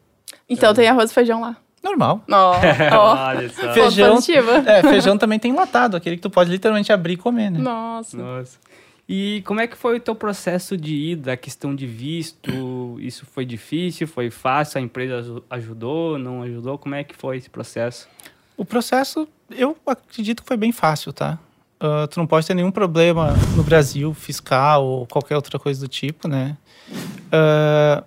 [0.50, 1.58] Então tem arroz e feijão lá.
[1.84, 2.24] Normal.
[2.28, 3.36] Só.
[3.36, 4.50] Ponto Feijão, positivo.
[4.52, 7.60] é, feijão também tem enlatado, aquele que tu pode literalmente abrir e comer, né?
[7.60, 8.18] Nossa.
[8.18, 8.58] Nossa.
[9.08, 12.50] E como é que foi o teu processo de ida, a questão de visto?
[13.00, 14.80] Isso foi difícil, foi fácil?
[14.80, 16.78] A empresa aju- ajudou, não ajudou?
[16.78, 18.08] Como é que foi esse processo?
[18.58, 21.38] O processo, eu acredito que foi bem fácil, tá?
[21.80, 25.88] Ah, tu não pode ter nenhum problema no Brasil, fiscal ou qualquer outra coisa do
[25.88, 26.58] tipo, né?
[27.32, 28.04] Ah,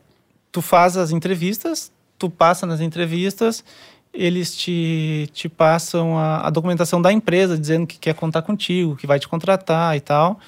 [0.50, 3.62] tu faz as entrevistas, tu passa nas entrevistas,
[4.12, 9.06] eles te, te passam a, a documentação da empresa dizendo que quer contar contigo, que
[9.06, 10.40] vai te contratar e tal.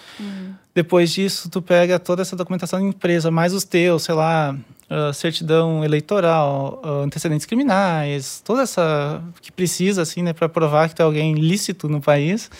[0.74, 4.56] Depois disso, tu pega toda essa documentação da empresa, mais os teus, sei lá,
[4.92, 10.96] ah, certidão eleitoral, ah, antecedentes criminais, toda essa que precisa, assim, né, para provar que
[10.96, 12.50] tu é alguém lícito no país,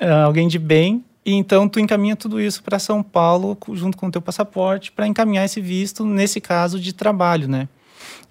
[0.00, 1.04] ah, alguém de bem.
[1.24, 5.06] E então tu encaminha tudo isso para São Paulo junto com o teu passaporte para
[5.06, 7.68] encaminhar esse visto, nesse caso de trabalho, né?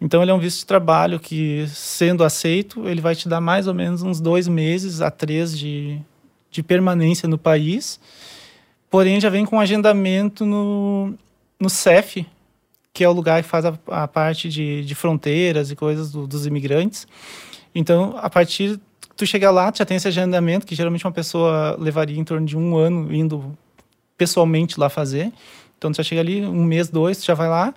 [0.04, 3.68] Então ele é um visto de trabalho que, sendo aceito, ele vai te dar mais
[3.68, 5.98] ou menos uns dois meses a três de,
[6.52, 8.02] de permanência no país.
[8.92, 11.14] Porém, já vem com agendamento no,
[11.58, 12.26] no CEF,
[12.92, 16.28] que é o lugar que faz a, a parte de, de fronteiras e coisas do-
[16.28, 17.08] dos imigrantes.
[17.74, 18.78] Então, a partir
[19.16, 22.46] tu chegar lá, tu já tem esse agendamento, que geralmente uma pessoa levaria em torno
[22.46, 23.58] de um ano indo
[24.18, 25.32] pessoalmente lá fazer.
[25.78, 27.74] Então, tu já chega ali, um mês, dois, tu já vai lá.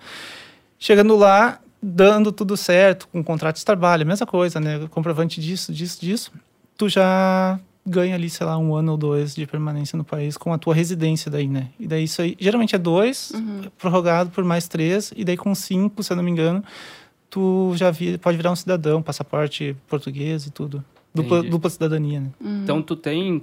[0.77, 4.87] Chegando lá, dando tudo certo, com contrato de trabalho, mesma coisa, né?
[4.91, 6.33] Comprovante disso, disso, disso.
[6.77, 10.53] Tu já ganha ali, sei lá, um ano ou dois de permanência no país com
[10.53, 11.69] a tua residência daí, né?
[11.79, 13.33] E daí isso aí, geralmente é dois,
[13.79, 16.65] prorrogado por mais três, e daí com cinco, se eu não me engano,
[17.31, 20.85] tu já vi, pode virar um cidadão, passaporte português e tudo.
[21.15, 22.31] Dupla, dupla cidadania, né?
[22.63, 23.43] Então tu tem,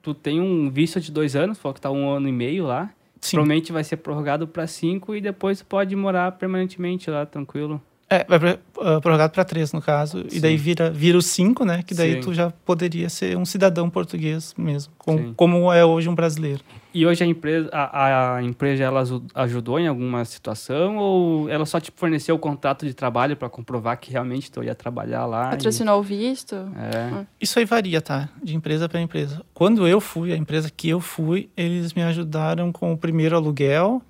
[0.00, 2.90] tu tem um visto de dois anos, falou que tá um ano e meio lá.
[3.22, 3.36] Sim.
[3.36, 7.80] Provavelmente vai ser prorrogado para cinco e depois pode morar permanentemente lá, tranquilo.
[8.10, 10.26] É, vai ah, prorrogado para três, no caso.
[10.30, 10.64] E daí Sim.
[10.64, 11.82] vira, vira os cinco, né?
[11.82, 12.20] Que daí Sim.
[12.20, 15.34] tu já poderia ser um cidadão português mesmo, com- Sim.
[15.34, 16.62] como é hoje um brasileiro.
[16.94, 21.64] E hoje a empresa, a, a empresa ela aju- ajudou em alguma situação ou ela
[21.64, 25.48] só te forneceu o contrato de trabalho para comprovar que realmente tu ia trabalhar lá?
[25.48, 26.54] e- Patrocinou o visto.
[26.54, 27.24] É.
[27.40, 28.28] Isso aí varia, tá?
[28.42, 29.40] De empresa para empresa.
[29.54, 34.02] Quando eu fui, a empresa que eu fui, eles me ajudaram com o primeiro aluguel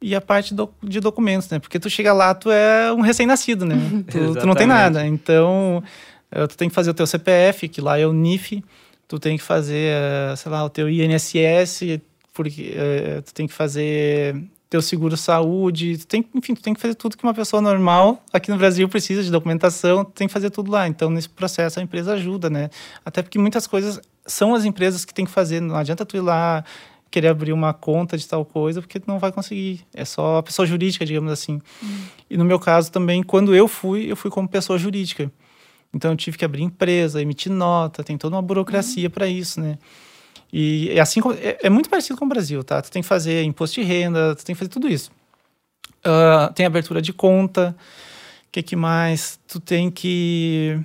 [0.00, 1.58] e a parte do- de documentos, né?
[1.58, 3.74] Porque tu chega lá, tu é um recém-nascido, né?
[4.10, 5.04] tu, tu não tem nada.
[5.06, 5.82] Então,
[6.30, 8.62] eh, tu tem que fazer o teu CPF, que lá é o NIF.
[9.08, 12.00] Tu tem que fazer, eh, sei lá, o teu INSS,
[12.32, 14.36] porque eh, tu tem que fazer
[14.68, 18.22] teu seguro saúde, tu tem, enfim, tu tem que fazer tudo que uma pessoa normal
[18.32, 20.88] aqui no Brasil precisa de documentação, tu tem que fazer tudo lá.
[20.88, 22.68] Então, nesse processo, a empresa ajuda, né?
[23.04, 25.60] Até porque muitas coisas são as empresas que têm que fazer.
[25.60, 26.64] Não adianta tu ir lá
[27.10, 29.86] querer abrir uma conta de tal coisa, porque tu não vai conseguir.
[29.94, 31.60] É só a pessoa jurídica, digamos assim.
[32.28, 35.30] E no meu caso também, quando eu fui, eu fui como pessoa jurídica.
[35.96, 39.78] Então eu tive que abrir empresa, emitir nota, tem toda uma burocracia para isso, né?
[40.52, 42.82] E é assim é, é muito parecido com o Brasil, tá?
[42.82, 45.10] Tu tem que fazer imposto de renda, tu tem que fazer tudo isso.
[46.04, 47.74] Ah, tem abertura de conta,
[48.46, 49.40] o que, que mais?
[49.48, 50.78] Tu tem que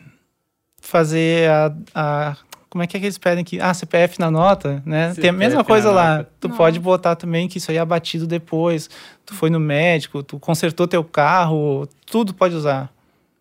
[0.81, 2.37] fazer a, a-
[2.69, 3.59] Como é que, é que eles pedem aqui?
[3.59, 5.13] Ah, CPF na nota, né?
[5.13, 6.17] tem a mesma CPF coisa lá.
[6.19, 6.29] nota.
[6.39, 6.57] Tu Nossa.
[6.57, 8.89] pode botar também que isso aí é abatido depois.
[9.25, 12.89] Tu foi no médico, tu consertou teu carro, tudo pode usar.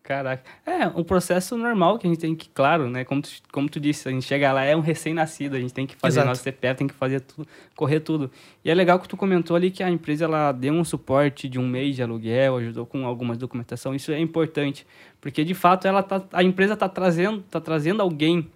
[0.03, 0.43] Caraca.
[0.65, 3.05] É, um processo normal que a gente tem que, claro, né?
[3.05, 5.85] Como tu, como tu disse, a gente chega lá, é um recém-nascido, a gente tem
[5.85, 6.27] que fazer Exato.
[6.27, 8.31] nosso CPF, tem que fazer tudo, correr tudo.
[8.65, 11.59] E é legal que tu comentou ali que a empresa ela deu um suporte de
[11.59, 13.93] um mês de aluguel, ajudou com algumas documentação.
[13.93, 14.87] Isso é importante,
[15.21, 18.49] porque de fato ela tá, a empresa está trazendo, tá trazendo alguém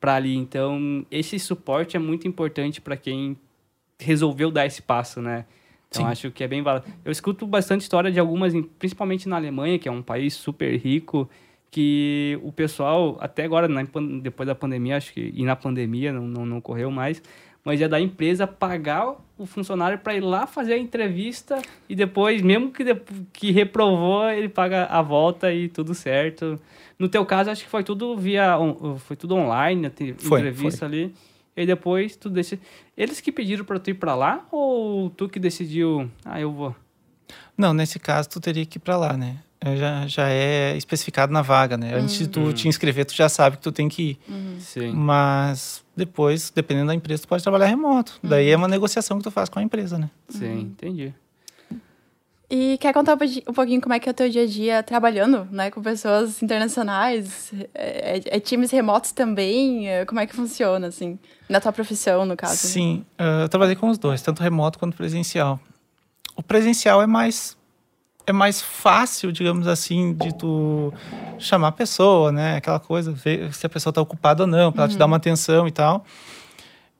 [0.00, 0.36] para ali.
[0.36, 3.36] Então, esse suporte é muito importante para quem
[4.00, 5.44] resolveu dar esse passo, né?
[5.90, 6.10] Então, Sim.
[6.10, 6.86] acho que é bem válido.
[7.04, 11.28] Eu escuto bastante história de algumas, principalmente na Alemanha, que é um país super rico,
[11.70, 13.82] que o pessoal, até agora, na
[14.22, 17.22] depois da pandemia, acho que, e na pandemia não, não, não ocorreu mais,
[17.64, 22.40] mas é da empresa pagar o funcionário para ir lá fazer a entrevista e depois,
[22.42, 22.84] mesmo que,
[23.32, 26.58] que reprovou, ele paga a volta e tudo certo.
[26.98, 28.56] No teu caso, acho que foi tudo via,
[28.98, 31.14] foi tudo online, a Foi, entrevista ali.
[31.58, 32.62] E depois tu decide.
[32.96, 36.74] Eles que pediram para tu ir para lá ou tu que decidiu, ah, eu vou?
[37.56, 39.38] Não, nesse caso tu teria que ir para lá, né?
[39.76, 41.92] Já, já é especificado na vaga, né?
[41.96, 44.18] Antes de tu te inscrever, tu já sabe que tu tem que ir.
[44.60, 44.92] Sim.
[44.92, 48.20] Mas depois, dependendo da empresa, tu pode trabalhar remoto.
[48.22, 50.08] Daí é uma negociação que tu faz com a empresa, né?
[50.28, 51.12] Sim, entendi.
[52.50, 53.18] E quer contar um
[53.52, 57.52] pouquinho- como é que é o teu dia a dia trabalhando, né, com pessoas internacionais?
[57.74, 59.86] É, é- é times remotos também?
[59.88, 62.56] É, Como é que funciona, assim, na tua profissão, no caso?
[62.56, 65.60] Sim, ah, eu trabalhei com os dois, tanto remoto quanto presencial.
[66.34, 67.56] O presencial é mais
[68.26, 70.92] é mais fácil, digamos assim, de tu
[71.38, 72.56] chamar a pessoa, né?
[72.56, 75.16] Aquela coisa, ver se a pessoa está ocupada ou não, para ela te dar uma
[75.16, 76.04] atenção e tal.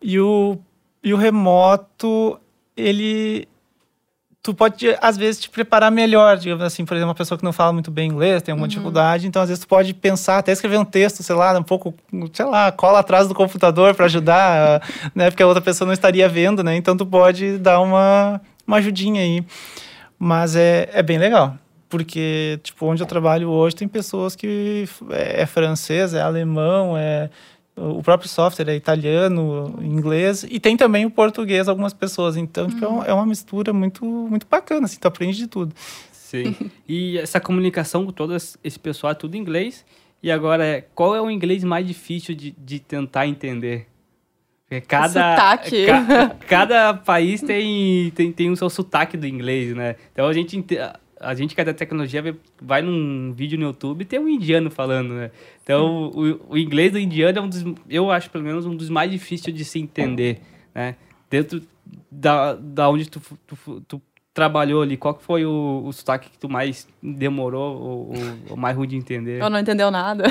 [0.00, 0.58] E o,
[1.04, 2.40] e o remoto,
[2.74, 3.46] ele
[4.42, 7.52] tu pode às vezes te preparar melhor, digamos assim, por exemplo, uma pessoa que não
[7.52, 10.78] fala muito bem inglês, tem alguma dificuldade, então às vezes tu pode pensar, até escrever
[10.78, 11.94] um texto, sei lá, um pouco,
[12.32, 14.82] sei lá, cola atrás do computador para ajudar,
[15.14, 16.76] né, porque a outra pessoa não estaria vendo, né?
[16.76, 19.42] Então tu pode dar uma uma ajudinha aí.
[20.18, 21.56] Mas é, é bem legal,
[21.88, 27.30] porque tipo, onde eu trabalho hoje tem pessoas que é, é francês, é alemão, é
[27.80, 32.36] o próprio software é italiano, inglês e tem também o português algumas pessoas.
[32.36, 35.74] Então, tipo, é, um- é uma mistura muito muito bacana, assim, tu aprende de tudo.
[36.12, 36.54] Sim.
[36.88, 39.84] E essa comunicação com todo esse pessoal é tudo em inglês.
[40.22, 43.86] E agora, qual é o inglês mais difícil de, de tentar entender?
[44.68, 45.86] Porque cada, Sotaque.
[45.86, 49.96] ca- cada país tem, tem, tem o seu sotaque do inglês, né?
[50.12, 50.62] Então a gente,
[51.20, 54.70] a gente que é da tecnologia vai num vídeo no YouTube e tem um indiano
[54.70, 55.30] falando, né?
[55.62, 58.88] Então o, o inglês do indiano é um dos, eu acho pelo menos um dos
[58.88, 60.40] mais difíceis de se entender,
[60.74, 60.94] né?
[61.30, 61.60] Dentro
[62.10, 64.02] da, da onde tu, tu, tu
[64.32, 68.12] trabalhou ali, qual que foi o, o sotaque que tu mais demorou ou,
[68.50, 69.42] ou- mais ruim de entender?
[69.42, 70.24] Ou não entendeu nada?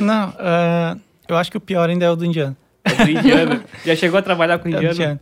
[0.00, 0.96] não, ah,
[1.28, 2.56] eu acho que o pior ainda é o do indiano.
[2.84, 3.62] É do indiano.
[3.84, 4.94] Já chegou a trabalhar com É o indiano?
[4.94, 5.20] indiano.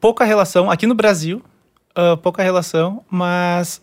[0.00, 1.42] Pouca relação, aqui no Brasil,
[1.94, 3.82] ah, pouca relação, mas,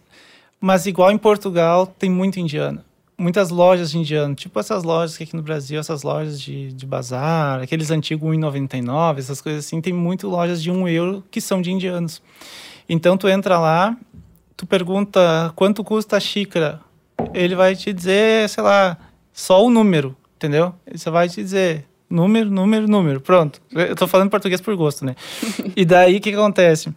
[0.59, 2.83] mas igual em Portugal, tem muito indiano.
[3.17, 6.85] Muitas lojas de indiano, tipo essas lojas que aqui no Brasil, essas lojas de, de
[6.85, 11.61] bazar, aqueles antigos 1,99, essas coisas assim, tem muito lojas de 1 euro que são
[11.61, 12.21] de indianos.
[12.87, 13.97] Então tu entra lá,
[14.55, 16.79] tu pergunta quanto custa a xícara,
[17.33, 18.97] ele vai te dizer, sei lá,
[19.33, 20.75] só o número, entendeu?
[20.85, 23.59] Ele só vai te dizer número, número, número, pronto.
[23.71, 25.15] Eu tô falando português por gosto, né?
[25.75, 26.93] e daí o que acontece?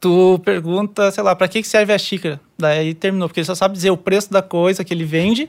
[0.00, 2.40] Tu pergunta, sei lá, para que serve a xícara?
[2.56, 5.48] Daí terminou, porque ele só sabe dizer o preço da coisa que ele vende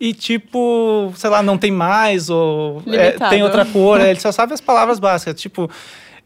[0.00, 4.32] e tipo, sei lá, não tem mais ou é, tem outra cor, é, ele só
[4.32, 5.70] sabe as palavras básicas, tipo,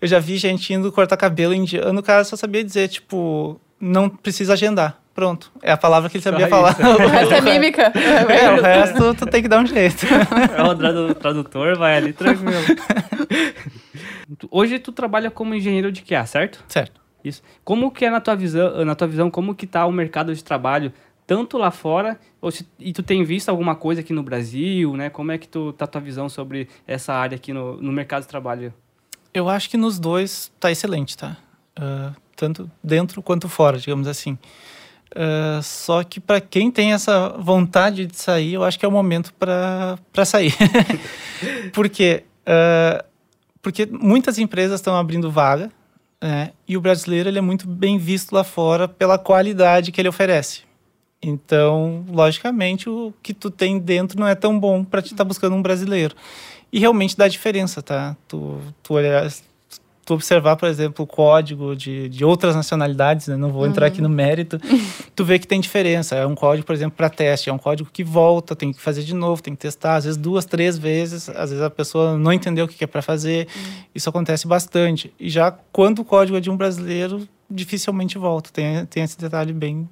[0.01, 4.09] eu já vi gente indo cortar cabelo indiano, o cara só sabia dizer, tipo, não
[4.09, 4.99] precisa agendar.
[5.15, 6.73] Pronto, é a palavra que ele sabia Só falar.
[6.79, 7.03] isso.
[7.03, 7.93] O resto é mímica.
[8.31, 10.07] É, o resto tu tem que dar um jeito.
[10.57, 12.55] É o tradu- tradutor, vai ali tranquilo.
[14.51, 16.65] Hoje tu trabalha como engenheiro de QA, certo?
[16.69, 16.98] certo.
[17.25, 17.43] Isso.
[17.65, 20.43] Como que é na tua visão, na tua visão, como que tá o mercado de
[20.43, 20.93] trabalho,
[21.27, 25.11] tanto lá fora, ou se, e tu tem visto alguma coisa aqui no Brasil, né?
[25.11, 28.29] Como é que tu tá tua visão sobre essa área aqui no, no mercado de
[28.29, 28.73] trabalho?
[29.35, 31.37] Eu acho que nos dois tá excelente, tá?
[31.77, 34.39] Ah, tanto dentro quanto fora, digamos assim.
[35.15, 38.93] Ah, só que para quem tem essa vontade de sair, eu acho que é o
[38.93, 40.55] momento para sair.
[41.75, 42.25] Por quê?
[42.47, 43.05] Ah,
[43.61, 45.71] porque muitas empresas estão abrindo vaga,
[46.23, 46.53] né?
[46.67, 50.63] E o brasileiro ele é muito bem visto lá fora pela qualidade que ele oferece.
[51.23, 55.57] Então, logicamente, o que tu tem dentro não é tão bom para te estar buscando
[55.57, 56.15] um brasileiro.
[56.73, 58.17] E realmente dá diferença, tá?
[58.29, 59.29] Tu, tu olhar,
[60.09, 63.37] tu observar, por exemplo, o código de, de outras nacionalidades, né?
[63.37, 64.59] Não vou entrar aqui no mérito.
[65.15, 66.17] tu vê que tem diferença.
[66.17, 67.51] É um código, por exemplo, para teste.
[67.51, 70.17] É um código que volta, tem que fazer de novo, tem que testar, às vezes
[70.17, 71.29] duas, três vezes.
[71.29, 73.49] Às vezes a pessoa não entendeu o que é para fazer.
[73.95, 75.13] Isso acontece bastante.
[75.21, 78.49] E já quando o código é de um brasileiro, dificilmente volta.
[78.51, 79.87] Tem, tem esse detalhe bem,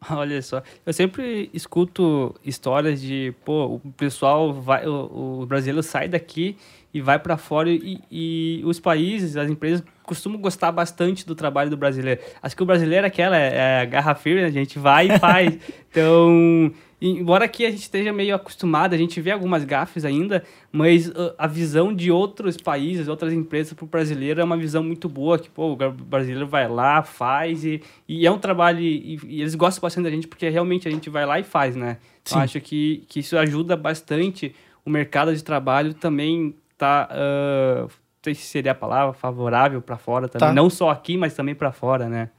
[0.10, 6.08] Olha só, eu sempre escuto histórias de, pô, o pessoal vai, o, o brasileiro sai
[6.08, 6.56] daqui
[6.92, 11.68] e vai para fora e, e, os países, as empresas costumam gostar bastante do trabalho
[11.68, 12.20] do brasileiro.
[12.42, 15.18] Acho que o brasileiro é aquela, é, é a garra firme, a gente vai e
[15.18, 15.58] faz.
[15.90, 21.08] então, embora aqui a gente esteja meio acostumado, a gente vê algumas gafes ainda, mas
[21.08, 25.10] uh, a visão de outros países, outras empresas para o brasileiro é uma visão muito
[25.10, 29.42] boa, que pô, o brasileiro vai lá, faz, e, e é um trabalho, e, e,
[29.42, 31.98] eles gostam bastante da gente, porque realmente a gente vai lá e faz, né?
[32.22, 37.90] Então, acho que, que isso ajuda bastante o mercado de trabalho também tá, uh, não
[38.22, 40.54] sei se seria a palavra, favorável para fora também, tá.
[40.54, 42.30] não só aqui, mas também para fora, né?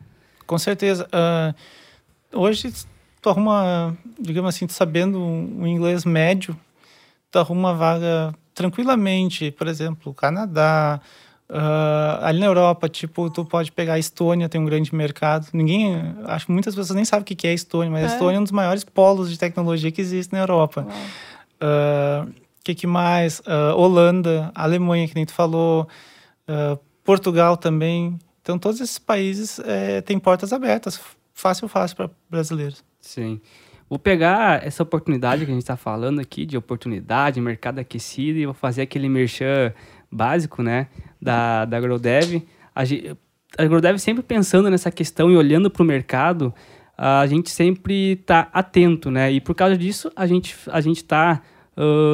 [0.48, 1.08] Com certeza.
[1.14, 2.74] Uh, hoje
[3.22, 6.58] tu arruma, digamos assim, tu sabendo um inglês médio,
[7.30, 11.00] tu arruma uma vaga tranquilamente, por exemplo, Canadá,
[11.50, 15.48] uh, ali na Europa, tipo, tu pode pegar a Estônia, tem um grande mercado.
[15.54, 18.06] Ninguém, acho que muitas pessoas nem sabem o que é a Estônia, mas é.
[18.06, 20.86] a Estônia é um dos maiores polos de tecnologia que existe na Europa.
[21.62, 22.34] Uh,
[22.70, 23.40] que, que mais?
[23.40, 25.88] Uh, Holanda, Alemanha, que nem tu falou,
[27.04, 28.18] Portugal também.
[28.42, 31.00] Então, todos esses países é, têm portas abertas,
[31.34, 32.84] fácil, fácil para brasileiros.
[33.00, 33.40] Sim.
[33.88, 38.46] Vou pegar essa oportunidade que a gente está falando aqui, de oportunidade, mercado aquecido, e
[38.46, 39.74] vou fazer aquele merchan
[40.12, 40.88] básico, né,
[41.22, 42.48] da, da AgroDev.
[42.76, 46.54] A, a AgroDev sempre pensando nessa questão e olhando para o mercado,
[46.98, 51.42] a gente sempre está atento, né, e por causa disso a gente a gente está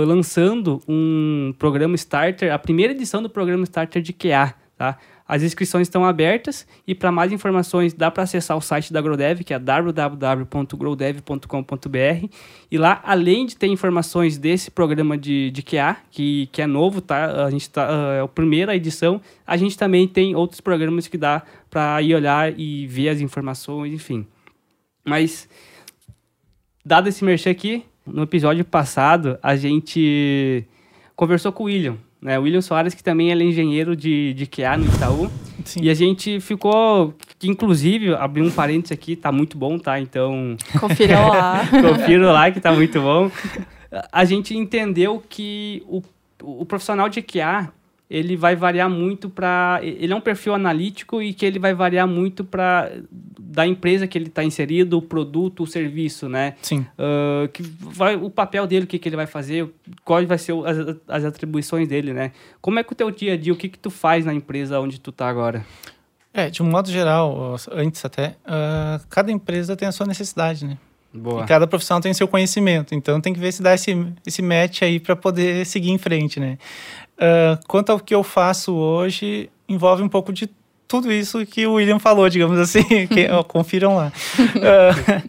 [0.05, 4.97] lançando um programa Starter, a primeira edição do programa Starter de QA, tá?
[5.27, 9.43] As inscrições estão abertas e para mais informações dá para acessar o site da Grodev,
[9.43, 12.27] que é www.grodev.com.br.
[12.69, 17.01] E lá, além de ter informações desse programa de, de QA, que, que é novo,
[17.01, 17.43] tá?
[17.43, 17.87] A gente tá,
[18.17, 21.41] é a primeira edição, a gente também tem outros programas que dá
[21.71, 24.27] para ir olhar e ver as informações, enfim.
[25.03, 25.49] Mas,
[26.85, 30.63] dado esse merchan aqui, no episódio passado, a gente
[31.15, 32.37] conversou com o William, né?
[32.37, 35.29] O William Soares, que também é engenheiro de, de QA no Itaú.
[35.63, 35.81] Sim.
[35.83, 37.13] E a gente ficou,
[37.43, 39.99] inclusive, abri um parênteses aqui, tá muito bom, tá?
[39.99, 40.55] Então...
[40.79, 41.61] Confiram lá.
[41.69, 43.31] Confiram lá que tá muito bom.
[44.11, 46.01] A gente entendeu que o,
[46.43, 47.71] o profissional de QA,
[48.09, 49.79] ele vai variar muito para...
[49.81, 52.91] Ele é um perfil analítico e que ele vai variar muito para
[53.55, 56.55] da empresa que ele está inserido, o produto, o serviço, né?
[56.61, 56.85] Sim.
[56.99, 59.69] Uh, que vai, o papel dele, o que, que ele vai fazer,
[60.03, 62.33] quais vai ser as, as atribuições dele, né?
[62.59, 64.79] Como é que o teu dia a dia, o que que tu faz na empresa
[64.81, 65.65] onde tu está agora?
[66.33, 70.77] É, de um modo geral, antes até, uh, cada empresa tem a sua necessidade, né?
[71.15, 71.43] Boa.
[71.43, 74.81] E cada profissional tem seu conhecimento, então tem que ver se dá esse, esse match
[74.81, 76.57] aí para poder seguir em frente, né?
[77.17, 80.49] Uh, quanto ao que eu faço hoje, envolve um pouco de
[80.87, 82.83] tudo isso que o William falou, digamos assim.
[83.07, 84.11] que, ó, confiram lá.
[84.61, 85.21] Ah,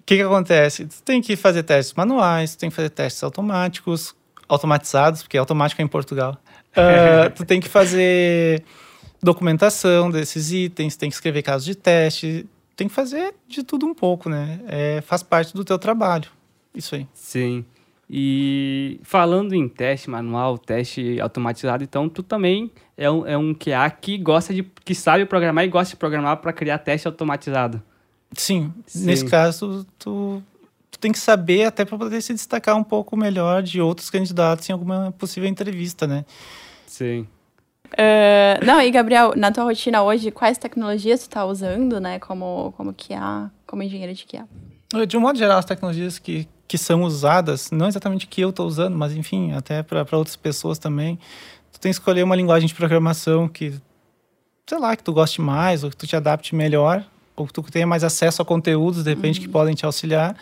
[0.00, 0.86] o que, que acontece?
[0.86, 4.14] Tu tem que fazer testes manuais, tu tem que fazer testes automáticos,
[4.48, 6.36] automatizados, porque automático é em Portugal.
[6.76, 8.62] Uh, tu tem que fazer
[9.22, 13.94] documentação desses itens, tem que escrever casos de teste, tem que fazer de tudo um
[13.94, 14.60] pouco, né?
[14.66, 16.28] É, faz parte do teu trabalho,
[16.74, 17.06] isso aí.
[17.12, 17.64] Sim.
[18.08, 23.90] E falando em teste manual, teste automatizado, então tu também é um, é um QA
[23.90, 27.82] que gosta de que sabe programar e gosta de programar para criar teste automatizado.
[28.32, 29.06] Sim, Sim.
[29.06, 30.42] nesse caso tu,
[30.90, 34.68] tu tem que saber até para poder se destacar um pouco melhor de outros candidatos
[34.68, 36.24] em alguma possível entrevista, né?
[36.86, 37.26] Sim.
[37.94, 42.74] Uh, não, e Gabriel, na tua rotina hoje, quais tecnologias tu está usando, né, como,
[42.76, 44.48] como QA, como engenheiro de QA?
[45.06, 48.66] De um modo geral, as tecnologias que, que são usadas, não exatamente que eu estou
[48.66, 51.18] usando, mas enfim, até para outras pessoas também,
[51.72, 53.74] tu tem que escolher uma linguagem de programação que,
[54.66, 57.04] sei lá, que tu goste mais, ou que tu te adapte melhor,
[57.36, 59.46] ou que tu tenha mais acesso a conteúdos, de repente, uhum.
[59.46, 60.36] que podem te auxiliar.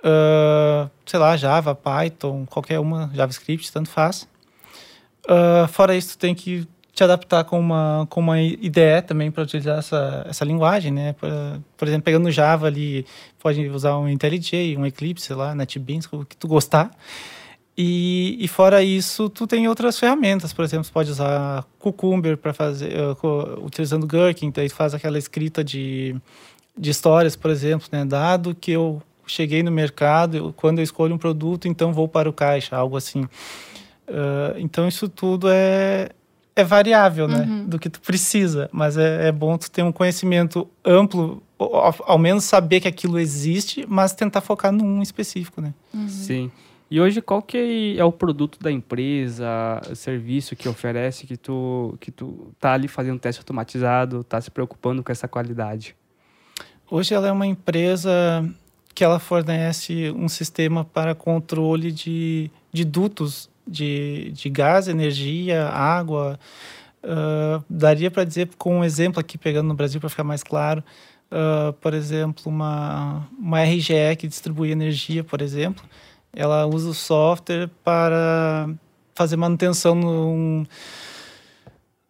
[0.00, 4.26] Uh, sei lá, Java, Python, qualquer uma, JavaScript, tanto faz.
[5.26, 9.42] Uh, fora isso, tu tem que te adaptar com uma, com uma IDE também para
[9.42, 11.12] utilizar essa, essa linguagem, né?
[11.14, 11.28] Por,
[11.76, 13.06] por exemplo, pegando Java ali,
[13.38, 16.90] pode usar um IntelliJ, um Eclipse, sei lá, NetBeans, o que tu gostar.
[17.76, 22.52] E, e fora isso, tu tem outras ferramentas, por exemplo, você pode usar Cucumber para
[22.52, 26.14] fazer, uh, utilizando Gherkin, daí faz aquela escrita de,
[26.76, 28.04] de histórias, por exemplo, né?
[28.04, 32.28] Dado que eu cheguei no mercado, eu, quando eu escolho um produto, então vou para
[32.28, 33.26] o caixa, algo assim.
[34.10, 36.08] Uh, então isso tudo é,
[36.56, 37.46] é variável, né?
[37.48, 37.66] Uhum.
[37.66, 38.68] Do que tu precisa.
[38.72, 43.18] Mas é, é, bom tu ter um conhecimento amplo, ao, ao, menos saber que aquilo
[43.18, 45.72] existe, mas tentar focar num específico, né?
[45.94, 46.08] Uhum.
[46.08, 46.50] Sim.
[46.90, 52.10] E hoje qual que é o produto da empresa, serviço que oferece que tu que
[52.10, 55.94] tu tá ali fazendo teste automatizado, tá se preocupando com essa qualidade?
[56.90, 58.44] Hoje ela é uma empresa
[58.92, 66.38] que ela fornece um sistema para controle de, de dutos de, de gás, energia, água.
[67.02, 70.84] Uh, daria para dizer com um exemplo aqui, pegando no Brasil para ficar mais claro,
[71.30, 75.82] uh, por exemplo, uma, uma RGE que distribui energia, por exemplo,
[76.32, 78.68] ela usa o software para
[79.14, 80.66] fazer manutenção num,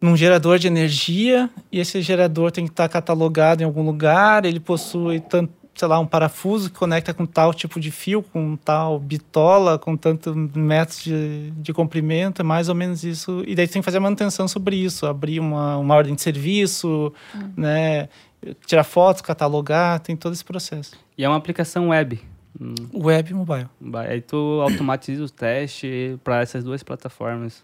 [0.01, 4.59] num gerador de energia e esse gerador tem que estar catalogado em algum lugar, ele
[4.59, 8.99] possui tanto sei lá, um parafuso que conecta com tal tipo de fio, com tal
[8.99, 13.43] bitola, com tanto metros de, de comprimento, é mais ou menos isso.
[13.47, 17.13] E daí tem que fazer a manutenção sobre isso, abrir uma, uma ordem de serviço,
[17.33, 17.53] uhum.
[17.57, 18.09] né?
[18.65, 20.93] Tirar fotos, catalogar, tem todo esse processo.
[21.17, 22.19] E é uma aplicação web.
[22.93, 23.67] Web e mobile.
[24.07, 27.63] Aí tu automatiza o teste para essas duas plataformas.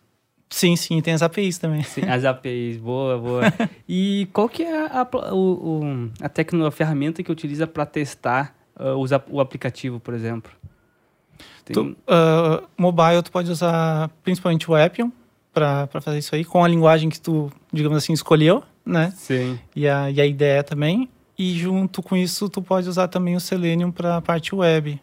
[0.50, 1.84] Sim, sim, tem as APIs também.
[1.84, 3.42] Sim, as APIs, boa, boa.
[3.88, 7.86] e qual que é a, a, o, o, a, tecno, a ferramenta que utiliza para
[7.86, 10.52] testar uh, os, o aplicativo, por exemplo?
[11.66, 11.74] Tem...
[11.74, 15.12] Tu, uh, mobile, tu pode usar principalmente o Appium
[15.54, 19.12] para fazer isso aí, com a linguagem que tu, digamos assim, escolheu, né?
[19.16, 19.60] Sim.
[19.76, 21.10] E a, e a ideia também.
[21.38, 25.00] E junto com isso, tu pode usar também o Selenium para a parte web.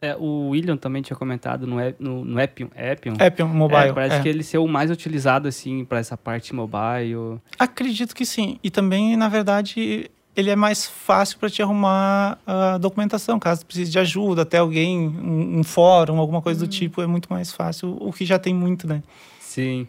[0.00, 2.70] É, o William também tinha comentado no, no, no Appium.
[2.76, 3.88] Appium, Appium Mobile.
[3.88, 4.22] É, parece é.
[4.22, 7.40] que ele ser o mais utilizado, assim, para essa parte mobile.
[7.58, 8.60] Acredito que sim.
[8.62, 13.90] E também, na verdade, ele é mais fácil para te arrumar a documentação, caso precise
[13.90, 16.68] de ajuda, até alguém, um, um fórum, alguma coisa hum.
[16.68, 19.02] do tipo, é muito mais fácil, o que já tem muito, né?
[19.40, 19.88] Sim.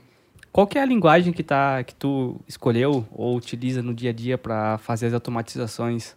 [0.51, 4.14] Qual que é a linguagem que, tá, que tu escolheu ou utiliza no dia a
[4.14, 6.16] dia para fazer as automatizações?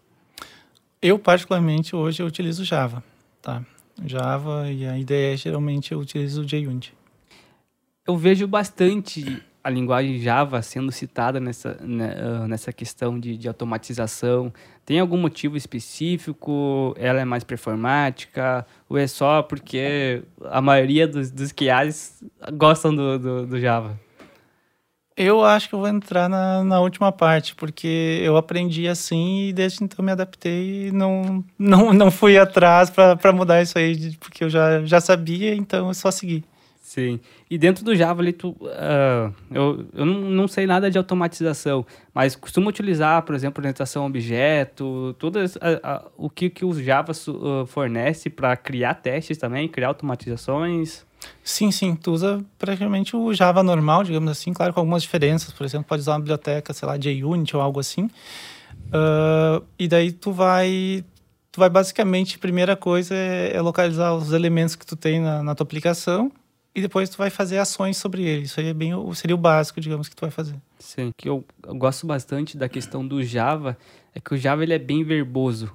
[1.03, 3.05] Eu, particularmente, hoje eu utilizo Java,
[3.43, 3.62] tá?
[4.07, 6.94] Java e a ideia é geralmente eu utilizo o JUnit.
[8.07, 13.46] Eu vejo bastante a linguagem Java sendo citada nessa, né, ah, nessa questão de, de,
[13.46, 14.53] automatização.
[14.84, 16.94] Tem algum motivo específico?
[16.98, 18.66] Ela é mais performática?
[18.88, 22.22] Ou é só porque a maioria dos, dos QAs
[22.55, 23.98] gostam do, do, do Java?
[25.16, 29.52] Eu acho que eu vou entrar na, na última parte, porque eu aprendi assim e
[29.52, 34.44] desde então me adaptei e não, não, não fui atrás para mudar isso aí, porque
[34.44, 36.44] eu já, já sabia, então eu só segui.
[36.92, 37.20] Sim.
[37.50, 41.86] E dentro do Java ali, tu, uh, eu, eu não, não sei nada de automatização,
[42.12, 46.74] mas costumo utilizar, por exemplo, orientação a objeto, tudo uh, uh, o que, que o
[46.74, 47.12] Java
[47.66, 51.06] fornece para criar testes também, criar automatizações.
[51.42, 51.94] Sim, sim.
[51.94, 55.52] Tu usa praticamente o Java normal, digamos assim, claro, com algumas diferenças.
[55.52, 58.04] Por exemplo, pode usar uma biblioteca, sei lá, JUnit ou algo assim.
[58.88, 61.04] Uh, e daí tu vai...
[61.50, 65.54] Tu vai basicamente, primeira coisa é, é localizar os elementos que tu tem na, na
[65.54, 66.32] tua aplicação
[66.74, 68.44] e depois tu vai fazer ações sobre ele.
[68.44, 70.56] Isso aí é bem, seria o básico, digamos, que tu vai fazer.
[70.78, 73.76] Sim, que eu, eu gosto bastante da questão do Java
[74.14, 75.70] é que o Java ele é bem verboso.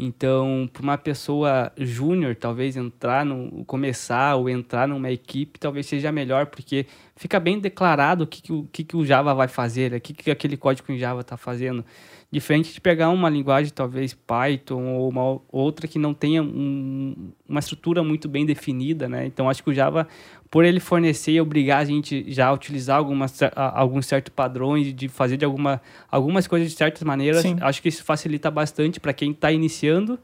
[0.00, 6.10] Então, para uma pessoa júnior, talvez entrar no começar ou entrar numa equipe, talvez seja
[6.10, 9.90] melhor, porque fica bem declarado o que, que, o, que, que o Java vai fazer,
[9.90, 9.98] né?
[9.98, 11.84] o que, que aquele código em Java está fazendo.
[12.32, 17.60] Diferente de pegar uma linguagem, talvez Python ou uma outra que não tenha um, uma
[17.60, 19.26] estrutura muito bem definida, né?
[19.26, 20.08] Então, acho que o Java,
[20.50, 25.08] por ele fornecer e obrigar a gente já a utilizar algumas, alguns certos padrões, de
[25.08, 27.58] fazer de alguma, algumas coisas de certas maneiras, Sim.
[27.60, 30.18] acho que isso facilita bastante para quem está iniciando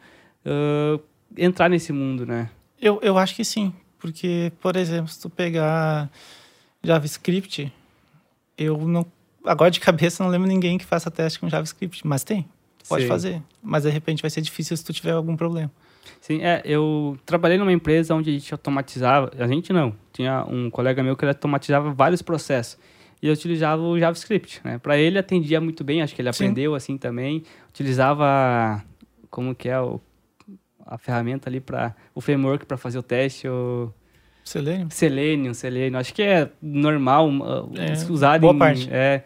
[0.46, 0.98] uh,
[1.36, 2.48] entrar nesse mundo, né?
[2.80, 6.08] Eu, eu acho que sim, porque, por exemplo, se tu pegar
[6.82, 7.70] JavaScript,
[8.56, 9.04] eu não
[9.48, 12.46] agora de cabeça não lembro ninguém que faça teste com JavaScript, mas tem.
[12.88, 13.08] Pode Sim.
[13.08, 13.42] fazer.
[13.62, 15.70] Mas de repente vai ser difícil se tu tiver algum problema.
[16.20, 20.70] Sim, é, eu trabalhei numa empresa onde a gente automatizava, a gente não, tinha um
[20.70, 22.78] colega meu que ele automatizava vários processos.
[23.20, 24.78] E eu utilizava o JavaScript, né?
[24.78, 26.44] Para ele atendia muito bem, acho que ele Sim.
[26.44, 27.42] aprendeu assim também.
[27.68, 28.82] Utilizava
[29.28, 30.00] como que é o,
[30.86, 33.92] a ferramenta ali para o framework para fazer o teste, o
[34.48, 34.88] Selenium.
[34.90, 35.98] Selenium, Selenium.
[35.98, 37.28] Acho que é normal
[37.76, 38.88] é, usar boa em, parte.
[38.90, 39.22] É,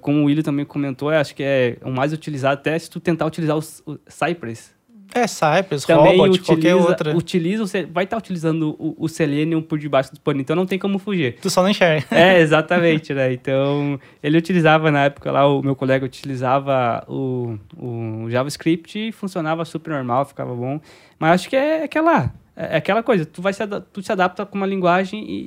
[0.00, 3.26] como o William também comentou, acho que é o mais utilizado até se tu tentar
[3.26, 4.76] utilizar o, o Cypress.
[5.14, 7.16] É, Cypress, Também Robot, utiliza, qualquer outra.
[7.16, 10.78] Utiliza, vai estar tá utilizando o, o, Selenium por debaixo do pano, então não tem
[10.78, 11.36] como fugir.
[11.40, 12.06] Tu só não enxerga.
[12.10, 13.32] É, exatamente, né?
[13.32, 19.64] Então, ele utilizava na época lá, o meu colega utilizava o, o JavaScript e funcionava
[19.64, 20.80] super normal, ficava bom.
[21.18, 24.46] Mas acho que é aquela é, é aquela coisa, tu, vai se, tu se adapta
[24.46, 25.42] com uma linguagem e,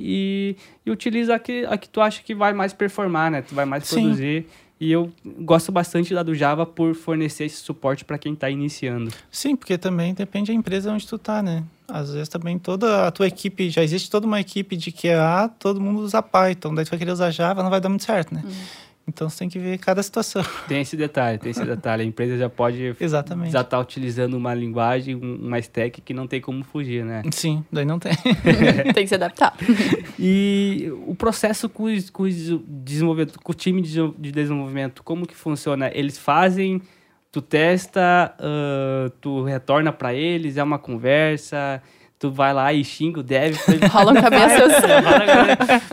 [0.54, 0.56] e,
[0.86, 3.42] e, utiliza a que, a que tu acha que vai mais performar, né?
[3.42, 4.02] Tu vai mais Sim.
[4.02, 4.46] produzir.
[4.80, 9.12] E eu gosto bastante da do Java por fornecer esse suporte para quem está iniciando.
[9.30, 11.64] Sim, porque também depende da empresa onde tu tá, né?
[11.86, 15.80] Às vezes também toda a tua equipe, já existe toda uma equipe de QA, todo
[15.80, 18.42] mundo usa Python, daí tu vai querer usar Java, não vai dar muito certo, né?
[18.42, 18.50] Uhum.
[19.08, 20.42] Então você tem que ver cada situação.
[20.68, 22.02] Tem esse detalhe, tem esse detalhe.
[22.02, 23.50] A empresa já pode Exatamente.
[23.50, 27.22] já estar utilizando uma linguagem, um- uma stack que não tem como fugir, né?
[27.32, 28.12] Sim, daí não tem.
[28.94, 29.54] Tem que se adaptar.
[30.18, 32.34] E o processo com, os, com, os
[32.68, 35.90] desenvolvedor, com o time de de desenvolvimento, como que funciona?
[35.92, 36.80] Eles fazem,
[37.32, 41.82] tu testa, ah, tu retorna para eles, é uma conversa,
[42.18, 43.56] tu vai lá e xinga o dev.
[43.90, 44.72] Rolam cabeças.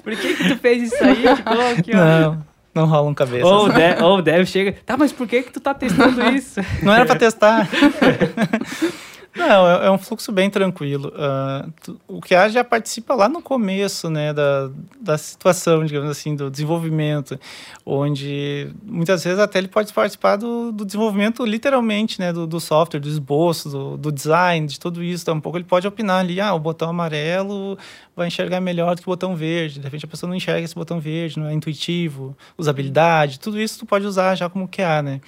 [0.04, 1.16] Por que que tu fez isso aí?
[1.36, 1.98] Tipo, aqui, ó.
[2.32, 2.47] Não,
[2.78, 3.50] não rolam cabeças.
[3.50, 6.22] Ou o, dev, ou o dev chega, tá, mas por que que tu tá testando
[6.30, 6.60] isso?
[6.82, 7.68] Não era para testar.
[9.38, 11.14] Não, é, é um fluxo bem tranquilo.
[11.16, 14.70] Ah, tu- o QA já participa lá no começo, né, da,
[15.00, 17.40] da situação, digamos assim, do desenvolvimento,
[17.86, 23.00] onde muitas vezes até ele pode participar do, do desenvolvimento literalmente, né, do, do software,
[23.00, 25.24] do esboço, do, do design, de tudo isso.
[25.24, 27.78] Então, um pouco ele pode opinar ali, ah, o botão amarelo
[28.16, 29.80] vai enxergar melhor do que o botão verde.
[29.80, 33.80] De repente a pessoa não enxerga esse botão verde, não é intuitivo, usabilidade, tudo isso
[33.80, 35.22] tu pode usar já como QA, né.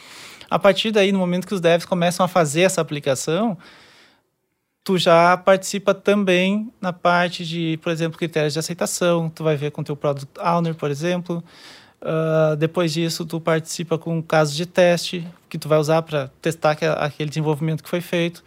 [0.49, 3.55] A partir daí, no momento que os devs começam a fazer essa aplicação,
[4.83, 9.29] tu já participa também na parte de, por exemplo, critérios de aceitação.
[9.29, 11.43] Tu vai ver com teu Product Owner, por exemplo.
[12.01, 16.71] Ah, depois disso, tu participa com casos de teste que tu vai usar para testar
[16.71, 18.43] aque- aquele desenvolvimento que foi feito.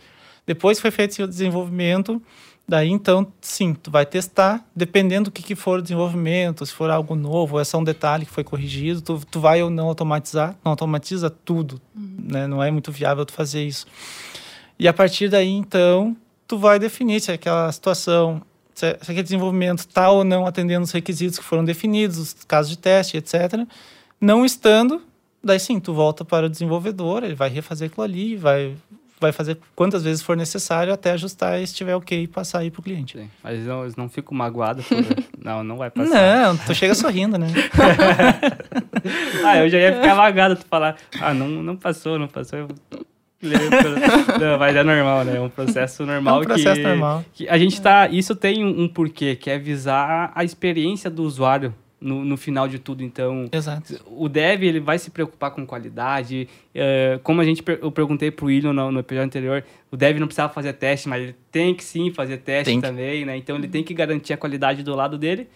[0.46, 2.20] Depois que foi feito esse desenvolvimento,
[2.66, 6.90] daí então, sim, tu vai testar, dependendo do que, que for o desenvolvimento, se for
[6.90, 9.86] algo novo, ou é só um detalhe que foi corrigido, tu, tu vai ou não
[9.88, 10.56] automatizar.
[10.64, 12.46] Não automatiza tudo, né?
[12.46, 13.86] Não é muito viável tu fazer isso.
[14.78, 16.16] E a partir daí, então,
[16.52, 18.42] tu vai definir se aquela situação,
[18.74, 22.76] se, aquele desenvolvimento está ou não atendendo os requisitos que foram definidos, os casos de
[22.76, 23.66] teste, etc.
[24.20, 25.00] Não estando,
[25.42, 28.76] daí sim, tu volta para o desenvolvedor, ele vai refazer aquilo ali, vai,
[29.18, 32.82] vai fazer quantas vezes for necessário até ajustar e estiver ok, passar aí para o
[32.82, 33.16] cliente.
[33.16, 34.84] Sim, Mas eles não, eles não ficam magoados.
[34.86, 34.98] por-
[35.42, 36.10] Não, não vai passar.
[36.48, 37.46] Não, tu chega sorrindo, né?
[39.44, 42.58] Ah, eu já ia ficar vagado tu falar, ah, não, não passou, não passou.
[42.60, 42.68] Eu...
[43.42, 45.36] Não, mas é normal, né?
[45.36, 46.36] É um processo normal.
[46.36, 47.24] É um processo que, normal.
[47.32, 48.08] que a gente tá.
[48.08, 52.66] Isso tem um, um porquê, que é visar a experiência do usuário no, no final
[52.68, 53.02] de tudo.
[53.02, 54.00] Então, Exato.
[54.06, 56.48] o dev ele vai se preocupar com qualidade.
[56.74, 60.26] eh, como a gente eu perguntei pro William no, no episódio anterior, o dev não
[60.26, 62.86] precisava fazer teste, mas ele tem que sim fazer teste Tem que.
[62.86, 63.36] também, né?
[63.36, 65.48] Então ele tem que garantir a qualidade do lado dele.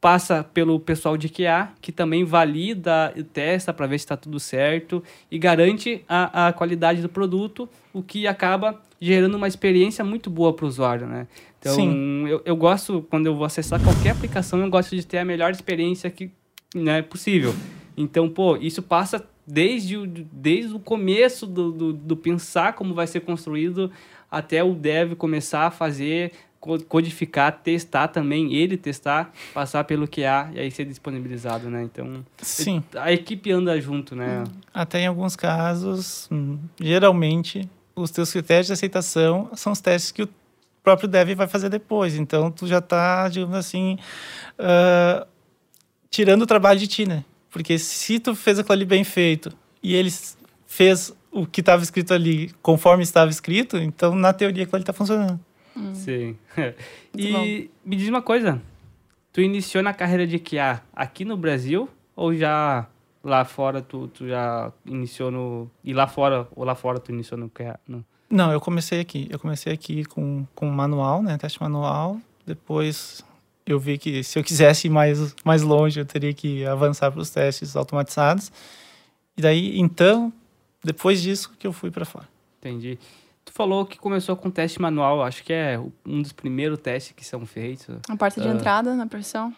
[0.00, 4.40] Passa pelo pessoal de QA, que também valida e testa para ver se está tudo
[4.40, 10.30] certo e garante a, a qualidade do produto, o que acaba gerando uma experiência muito
[10.30, 11.26] boa para o usuário, né?
[11.58, 12.26] Então, Sim.
[12.26, 15.50] eu, eu gosto, quando eu vou acessar qualquer aplicação, eu gosto de ter a melhor
[15.50, 16.30] experiência que
[16.74, 17.54] né, possível.
[17.96, 23.06] Então, pô, isso passa desde o, desde o começo do, do, do pensar como vai
[23.06, 23.90] ser construído
[24.30, 30.60] até o dev começar a fazer, codificar, testar também, ele testar, passar pelo QA e
[30.60, 31.82] aí ser disponibilizado, né?
[31.82, 32.82] Então, Sim.
[32.94, 34.44] a equipe anda junto, né?
[34.72, 36.28] Até em alguns casos,
[36.78, 40.28] geralmente, os teus critérios de aceitação são os testes que o
[40.82, 42.14] próprio dev vai fazer depois.
[42.14, 43.98] Então, tu já está, digamos assim,
[44.58, 45.26] ah,
[46.10, 47.24] tirando o trabalho de ti, né?
[47.50, 49.50] Porque se tu fez aquilo ali bem feito
[49.82, 50.10] e ele
[50.66, 54.92] fez o que estava escrito ali conforme estava escrito, então, na teoria, aquilo ali está
[54.92, 55.40] funcionando.
[55.94, 56.36] Sim.
[56.56, 56.74] Muito
[57.14, 58.60] e me diz uma coisa,
[59.32, 62.86] tu iniciou na carreira de QA aqui no Brasil ou já
[63.22, 65.70] lá fora tu, tu já iniciou no...
[65.84, 67.78] E lá fora, ou lá fora tu iniciou no QA?
[67.86, 68.04] No...
[68.28, 69.28] Não, eu comecei aqui.
[69.30, 71.36] Eu comecei aqui com, com manual, né?
[71.36, 72.18] Teste manual.
[72.46, 73.24] Depois
[73.66, 77.20] eu vi que se eu quisesse ir mais, mais longe, eu teria que avançar para
[77.20, 78.50] os testes automatizados.
[79.36, 80.32] E daí, então,
[80.82, 82.28] depois disso que eu fui para fora.
[82.58, 82.98] Entendi.
[83.50, 85.76] Tu falou que começou com teste manual, acho que é
[86.06, 87.88] um dos primeiros testes que são feitos.
[88.08, 88.52] A porta de Ah.
[88.52, 89.52] entrada na profissão.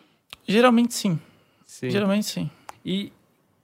[0.48, 1.20] Geralmente sim.
[1.66, 1.90] Sim.
[1.90, 2.50] Geralmente sim.
[2.82, 3.12] E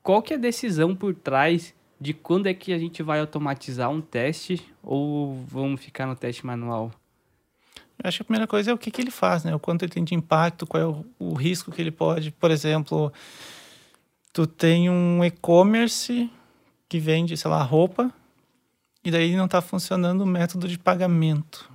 [0.03, 3.89] qual que é a decisão por trás de quando é que a gente vai automatizar
[3.91, 6.93] um teste ou vamos ficar no teste manual?
[7.99, 9.55] Eu acho que a primeira coisa é o que, que ele faz, né?
[9.55, 12.31] O quanto ele tem de impacto, qual é o, o risco que ele pode.
[12.33, 13.11] Por exemplo,
[14.31, 16.31] tu tem um e-commerce
[16.87, 18.13] que vende, sei lá, roupa,
[19.09, 21.69] e daí não está funcionando o método de pagamento.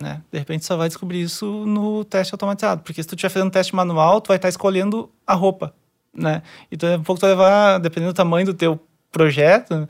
[0.00, 0.22] Né?
[0.32, 3.74] De repente só vai descobrir isso no teste automatizado, porque se tu estiver fazendo teste
[3.74, 5.74] manual, tu vai estar escolhendo a roupa,
[6.14, 6.42] né?
[6.70, 8.80] Então, um pouco tu vai levar, dependendo do tamanho do teu
[9.10, 9.88] projeto,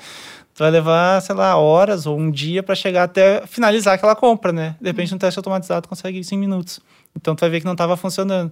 [0.54, 4.50] tu vai levar, sei lá, horas ou um dia para chegar até finalizar aquela compra,
[4.50, 4.76] né?
[4.80, 6.80] De repente, no teste automatizado, tu consegue isso em minutos.
[7.14, 8.50] Então, tu vai ver que não estava funcionando.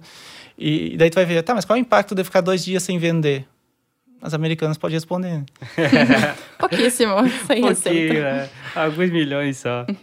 [0.57, 2.63] E, e daí tu vai ver, tá, mas qual é o impacto de ficar dois
[2.63, 3.47] dias sem vender?
[4.21, 5.37] As americanas podem responder.
[5.37, 5.45] né?
[6.57, 7.13] Pouquíssimo,
[7.45, 8.49] sem Pouquinho, né?
[8.75, 9.85] Alguns milhões só.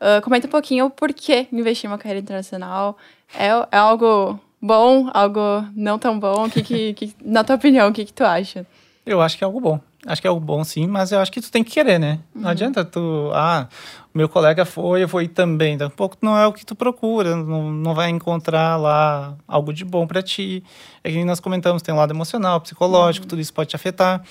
[0.00, 2.98] Ah, comenta um pouquinho o porquê investir em uma carreira internacional.
[3.34, 6.44] É, é algo bom, algo não tão bom?
[6.44, 8.66] O que, que, que na tua opinião, o que, que tu acha?
[9.06, 9.80] Eu acho que é algo bom.
[10.06, 12.18] Acho que é algo bom, sim, mas eu acho que tu tem que querer, né?
[12.34, 12.42] Uhum.
[12.42, 13.66] Não adianta tu, ah,
[14.14, 15.76] meu colega foi, eu vou ir também.
[15.76, 19.72] Daqui a pouco não é o que tu procura, não, não vai encontrar lá algo
[19.72, 20.62] de bom para ti.
[21.02, 23.30] É que nós comentamos, tem um lado emocional, psicológico, uhum.
[23.30, 24.22] tudo isso pode te afetar.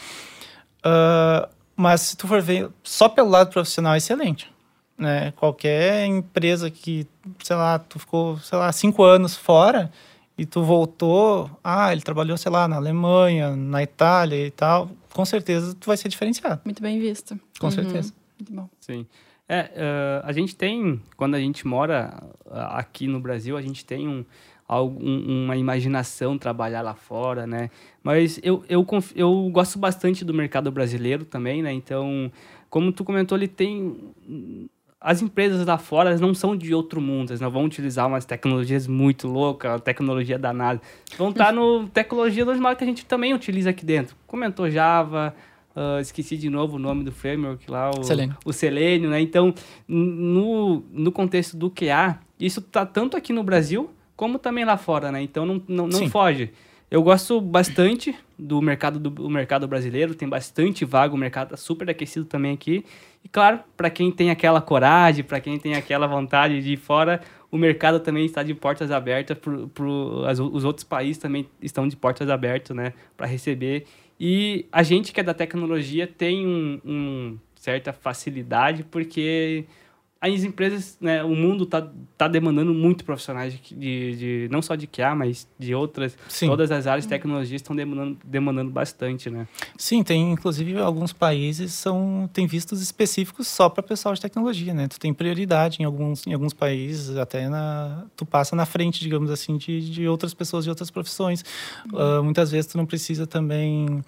[0.79, 4.49] Uh, mas se tu for ver só pelo lado profissional, é excelente.
[4.97, 5.31] Né?
[5.36, 7.05] Qualquer empresa que,
[7.43, 9.91] sei lá, tu ficou, sei lá, cinco anos fora
[10.38, 15.25] e tu voltou, ah, ele trabalhou, sei lá, na Alemanha, na Itália e tal, com
[15.25, 16.61] certeza tu vai ser diferenciado.
[16.63, 17.38] Muito bem visto.
[17.59, 17.71] Com uhum.
[17.71, 18.13] certeza.
[18.39, 18.69] Muito bom.
[18.79, 19.05] Sim.
[19.47, 23.85] É, uh, a gente tem, quando a gente mora ah, aqui no Brasil, a gente
[23.85, 24.23] tem um,
[24.69, 27.69] um, uma imaginação trabalhar lá fora, né?
[28.01, 28.85] Mas eu, eu,
[29.15, 31.73] eu gosto bastante do mercado brasileiro também, né?
[31.73, 32.31] Então,
[32.69, 34.13] como tu comentou, ele tem
[35.03, 38.87] as empresas lá fora não são de outro mundo, elas não vão utilizar umas tecnologias
[38.87, 40.81] muito loucas, tecnologia danada.
[41.17, 44.15] Vão estar no tecnologia normal que a gente também utiliza aqui dentro.
[44.25, 45.35] Comentou Java,
[45.76, 49.21] uh, esqueci de novo o nome do framework lá, o Selenium, o Selenium né?
[49.21, 49.53] Então,
[49.88, 55.11] no, no contexto do QA, isso está tanto aqui no Brasil como também lá fora,
[55.11, 55.21] né?
[55.21, 56.51] Então, não, não, não foge.
[56.89, 61.57] Eu gosto bastante do mercado do, do mercado brasileiro, tem bastante vaga, o mercado está
[61.57, 62.86] super aquecido também aqui.
[63.24, 67.19] E claro, para quem tem aquela coragem, para quem tem aquela vontade de ir fora,
[67.49, 71.88] o mercado também está de portas abertas, pro, pro, as, os outros países também estão
[71.88, 73.86] de portas abertas, né, para receber.
[74.26, 79.65] E a gente que é da tecnologia tem um, um certa facilidade, porque
[80.32, 81.86] as empresas, né, o mundo está
[82.17, 86.47] tá demandando muito profissionais de, de, de, não só de QA, mas de outras, Sim.
[86.47, 89.47] todas as áreas de tecnologia estão demandando, demandando bastante, né?
[89.78, 94.88] Sim, tem inclusive alguns países são tem vistos específicos só para pessoal de tecnologia, né?
[94.88, 99.30] Tu tem prioridade em alguns em alguns países, até na tu passa na frente, digamos
[99.30, 101.43] assim, de, de outras pessoas de outras profissões.
[101.91, 104.01] Uh, muitas vezes tu não precisa também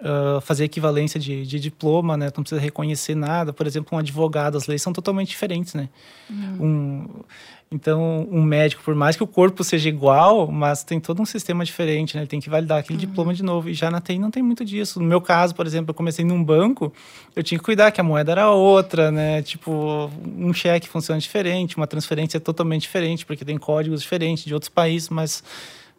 [0.00, 2.30] uh, fazer equivalência de, de, diploma, né?
[2.30, 3.52] Tu não precisa reconhecer nada.
[3.52, 5.88] Por exemplo, um advogado, as leis são totalmente diferentes, né?
[6.28, 6.56] Uhum.
[6.60, 7.08] Um,
[7.70, 11.64] então, um médico, por mais que o corpo seja igual, mas tem todo um sistema
[11.64, 12.22] diferente, né?
[12.22, 13.06] Ele tem que validar aquele uhum.
[13.06, 13.68] diploma de novo.
[13.68, 15.00] E já na TI não tem muito disso.
[15.00, 16.92] No meu caso, por exemplo, eu comecei num banco,
[17.34, 19.42] eu tinha que cuidar que a moeda era outra, né?
[19.42, 24.54] Tipo, um cheque funciona diferente, uma transferência é totalmente diferente, porque tem códigos diferentes de
[24.54, 25.42] outros países, mas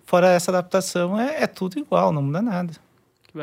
[0.06, 2.87] fora essa adaptação, é, é tudo igual, não muda nada.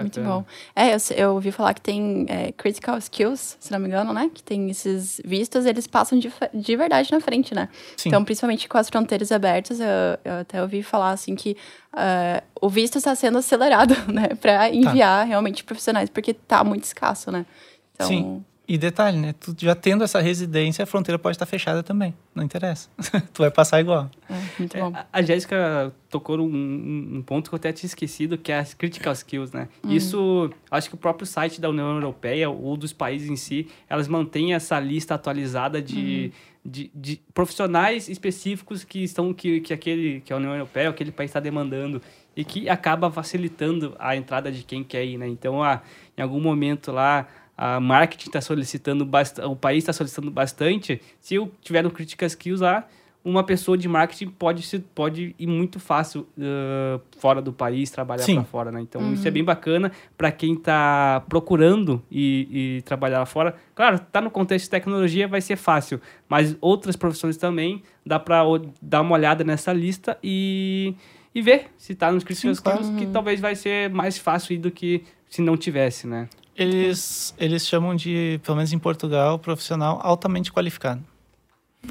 [0.02, 0.44] Muito bom.
[0.74, 4.30] É, eu, eu ouvi falar que tem é, critical skills, se não me engano, né?
[4.32, 7.68] Que tem esses vistos, eles passam de, de verdade na frente, né?
[7.96, 8.08] Sim.
[8.08, 9.86] Então, principalmente com as fronteiras abertas, eu,
[10.24, 11.56] eu até ouvi falar, assim, que
[11.92, 14.28] uh, o visto está sendo acelerado, né?
[14.40, 15.24] Para enviar tá.
[15.24, 17.46] realmente profissionais, porque tá muito escasso, né?
[17.94, 18.08] Então...
[18.08, 18.44] Sim.
[18.66, 19.34] E detalhe, né?
[19.34, 22.14] Tu já tendo essa residência, a fronteira pode estar fechada também.
[22.34, 22.88] Não interessa.
[23.32, 24.10] tu vai passar igual.
[24.28, 24.90] É, muito bom.
[24.96, 28.72] É, a Jéssica tocou um, um, ponto que eu até tinha esquecido, que é as
[28.72, 29.68] critical skills, né?
[29.84, 29.92] Hum.
[29.92, 34.08] Isso, acho que o próprio site da União Europeia ou dos países em si, elas
[34.08, 36.60] mantêm essa lista atualizada de, hum.
[36.64, 41.28] de, de, profissionais específicos que estão que, que aquele que a União Europeia, aquele país
[41.28, 42.00] está demandando
[42.34, 45.28] e que acaba facilitando a entrada de quem quer ir, né?
[45.28, 45.82] Então, ah,
[46.16, 51.34] em algum momento lá a marketing está solicitando bastante, o país está solicitando bastante, se
[51.34, 52.86] eu tiver um Critical Skills lá,
[53.24, 58.26] uma pessoa de marketing pode, se, pode ir muito fácil uh, fora do país, trabalhar
[58.26, 58.82] para fora, né?
[58.82, 59.14] Então, uhum.
[59.14, 63.56] isso é bem bacana para quem está procurando e, e, trabalhar lá fora.
[63.74, 68.42] Claro, tá no contexto de tecnologia, vai ser fácil, mas outras profissões também, dá para
[68.82, 70.94] dar uma olhada nessa lista e,
[71.34, 75.02] e ver se está nos Critical Skills, que talvez vai ser mais fácil do que
[75.30, 76.28] se não tivesse, né?
[76.56, 81.02] Eles, eles chamam de, pelo menos em Portugal, profissional altamente qualificado.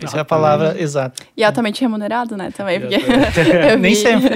[0.02, 1.24] Essa é a palavra exata.
[1.38, 2.52] E altamente remunerado, né?
[2.52, 2.98] Também, porque
[3.80, 4.36] Nem sempre.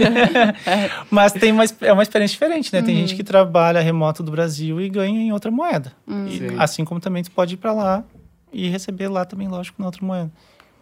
[1.09, 2.81] Mas tem uma, é uma experiência diferente, né?
[2.81, 3.01] Tem uhum.
[3.01, 5.93] gente que trabalha remoto do Brasil e ganha em outra moeda.
[6.05, 6.27] Uhum.
[6.27, 8.03] E, assim como também tu pode ir para lá
[8.51, 10.31] e receber lá também, lógico, na outra moeda.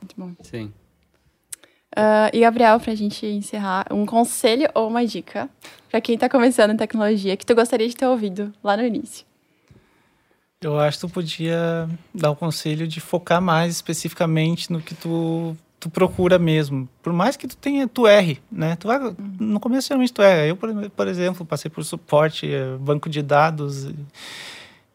[0.01, 0.31] Muito bom.
[0.43, 0.71] Sim.
[1.95, 5.49] Uh, e, Gabriel, para a gente encerrar, um conselho ou uma dica
[5.89, 9.25] para quem está começando em tecnologia que tu gostaria de ter ouvido lá no início?
[10.61, 15.55] Eu acho que tu podia dar o conselho de focar mais especificamente no que tu,
[15.79, 16.87] tu procura mesmo.
[17.03, 18.75] Por mais que tu tenha, tu erre, né?
[18.75, 18.99] Tu vai,
[19.39, 20.47] no começo realmente tu erra.
[20.47, 23.89] Eu, por, exemplo, passei por suporte, eh, banco de dados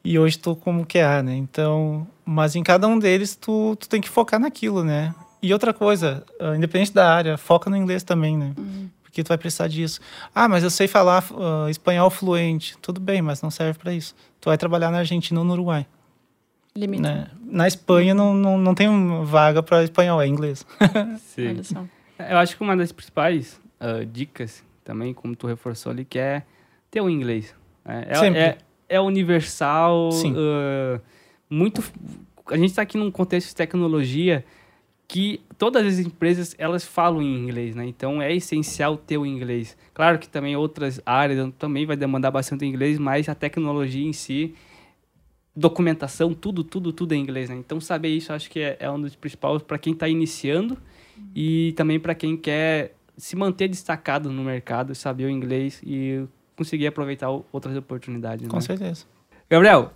[0.05, 1.37] e, hoje estou como QA, né?
[1.37, 5.15] Então, mas em cada um deles tu, tu tem que focar naquilo, né?
[5.43, 8.53] E outra coisa, ah, independente da área, foca no inglês também, né?
[8.59, 8.89] Uhum.
[9.11, 10.01] Porque tu vai precisar disso.
[10.35, 12.79] Ah, mas eu sei falar uh, espanhol fluente.
[12.79, 15.87] Tudo bem, mas não serve para isso tu vai trabalhar na Argentina ou no Uruguai.
[16.75, 17.03] Limite.
[17.03, 17.29] Né?
[17.43, 18.89] Na Espanha não, não, não tem
[19.25, 20.67] vaga para espanhol, é inglês.
[21.19, 21.61] Sim.
[22.19, 26.43] Eu acho que uma das principais uh, dicas também, como tu reforçou ali, que é
[26.91, 27.55] ter o inglês.
[27.85, 28.41] É, é, Sempre.
[28.41, 28.59] é,
[28.89, 30.33] é universal, Sim.
[30.33, 31.01] uh,
[31.49, 31.83] muito...
[32.47, 34.45] A gente está aqui num contexto de tecnologia
[35.11, 37.85] que todas as empresas elas falam em inglês, né?
[37.85, 39.77] Então é essencial ter o inglês.
[39.93, 44.55] Claro que também outras áreas também vai demandar bastante inglês, mas a tecnologia em si,
[45.55, 47.57] documentação, tudo, tudo, tudo é inglês, né?
[47.57, 50.79] Então saber isso acho que é, é um dos principais para quem está iniciando
[51.35, 56.87] e também para quem quer se manter destacado no mercado, saber o inglês e conseguir
[56.87, 58.47] aproveitar outras oportunidades.
[58.47, 58.63] Com né?
[58.63, 59.07] certeza.
[59.51, 59.93] Gabriel,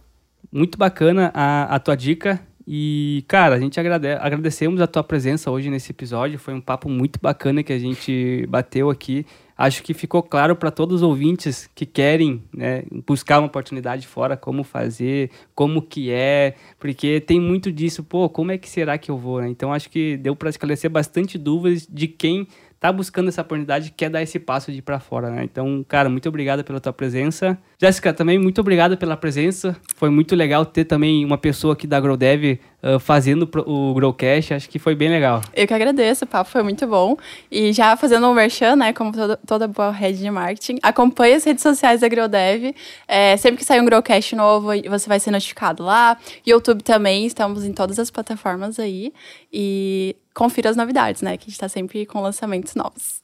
[0.51, 2.45] muito bacana a, a tua dica.
[2.67, 6.39] E, cara, a gente agrade agradecemos a tua presença hoje nesse episódio.
[6.39, 9.27] Foi um papo muito bacana que a gente bateu aqui.
[9.57, 14.37] Acho que ficou claro para todos os ouvintes que querem né, buscar uma oportunidade fora,
[14.37, 19.13] como fazer, como que é, porque tem muito disso, pô, como é que será que
[19.13, 19.41] eu vou?
[19.41, 19.49] né?
[19.49, 22.49] Então acho que deu para esclarecer bastante dúvidas de quem
[22.85, 25.43] tá buscando essa oportunidade quer dar esse passo de ir para fora, né?
[25.43, 27.57] Então, cara, muito obrigado pela tua presença.
[27.81, 29.75] Jéssica, também muito obrigado pela presença.
[29.97, 34.53] Foi muito legal ter também uma pessoa aqui da GrowDev uh, fazendo pro- o Growcast.
[34.53, 35.41] Acho que foi bem legal.
[35.55, 37.17] Eu que agradeço, o papo foi muito bom.
[37.51, 41.45] E já fazendo um merchan, né, como toda, toda boa rede de marketing, acompanhe as
[41.45, 42.75] redes sociais da GrowDev.
[43.09, 46.19] É, sempre que sair um Growcast novo, você vai ser notificado lá.
[46.47, 49.11] YouTube também, estamos em todas as plataformas aí.
[49.51, 53.23] E confira as novidades, né, que a gente tá sempre com lançamentos novos.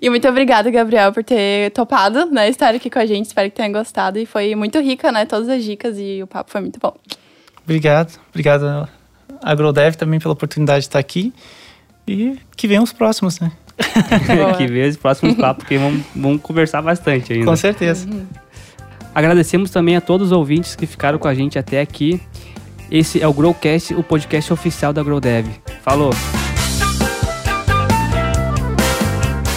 [0.00, 3.26] E muito obrigada, Gabriel, por ter topado, né, estar aqui com a gente.
[3.26, 4.18] Espero que tenha gostado.
[4.18, 6.94] E foi muito rica, né, todas as dicas e o papo foi muito bom.
[7.64, 8.18] Obrigado.
[8.30, 8.88] Obrigado
[9.42, 11.32] a Grodev também pela oportunidade de estar aqui.
[12.06, 13.52] E que venham os próximos, né?
[14.56, 17.46] Que vez, próximo papo, porque vamos, vamos conversar bastante ainda.
[17.46, 18.08] Com certeza.
[19.14, 22.20] Agradecemos também a todos os ouvintes que ficaram com a gente até aqui.
[22.90, 25.48] Esse é o Growcast, o podcast oficial da GrowDev.
[25.82, 26.12] Falou!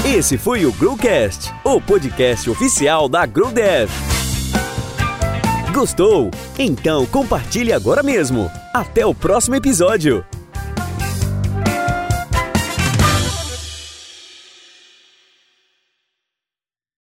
[0.06, 3.91] Esse foi o Growcast, o podcast oficial da GrowDev.
[5.74, 6.30] Gostou?
[6.60, 8.49] Então compartilhe agora mesmo.
[8.72, 10.24] Até o próximo episódio.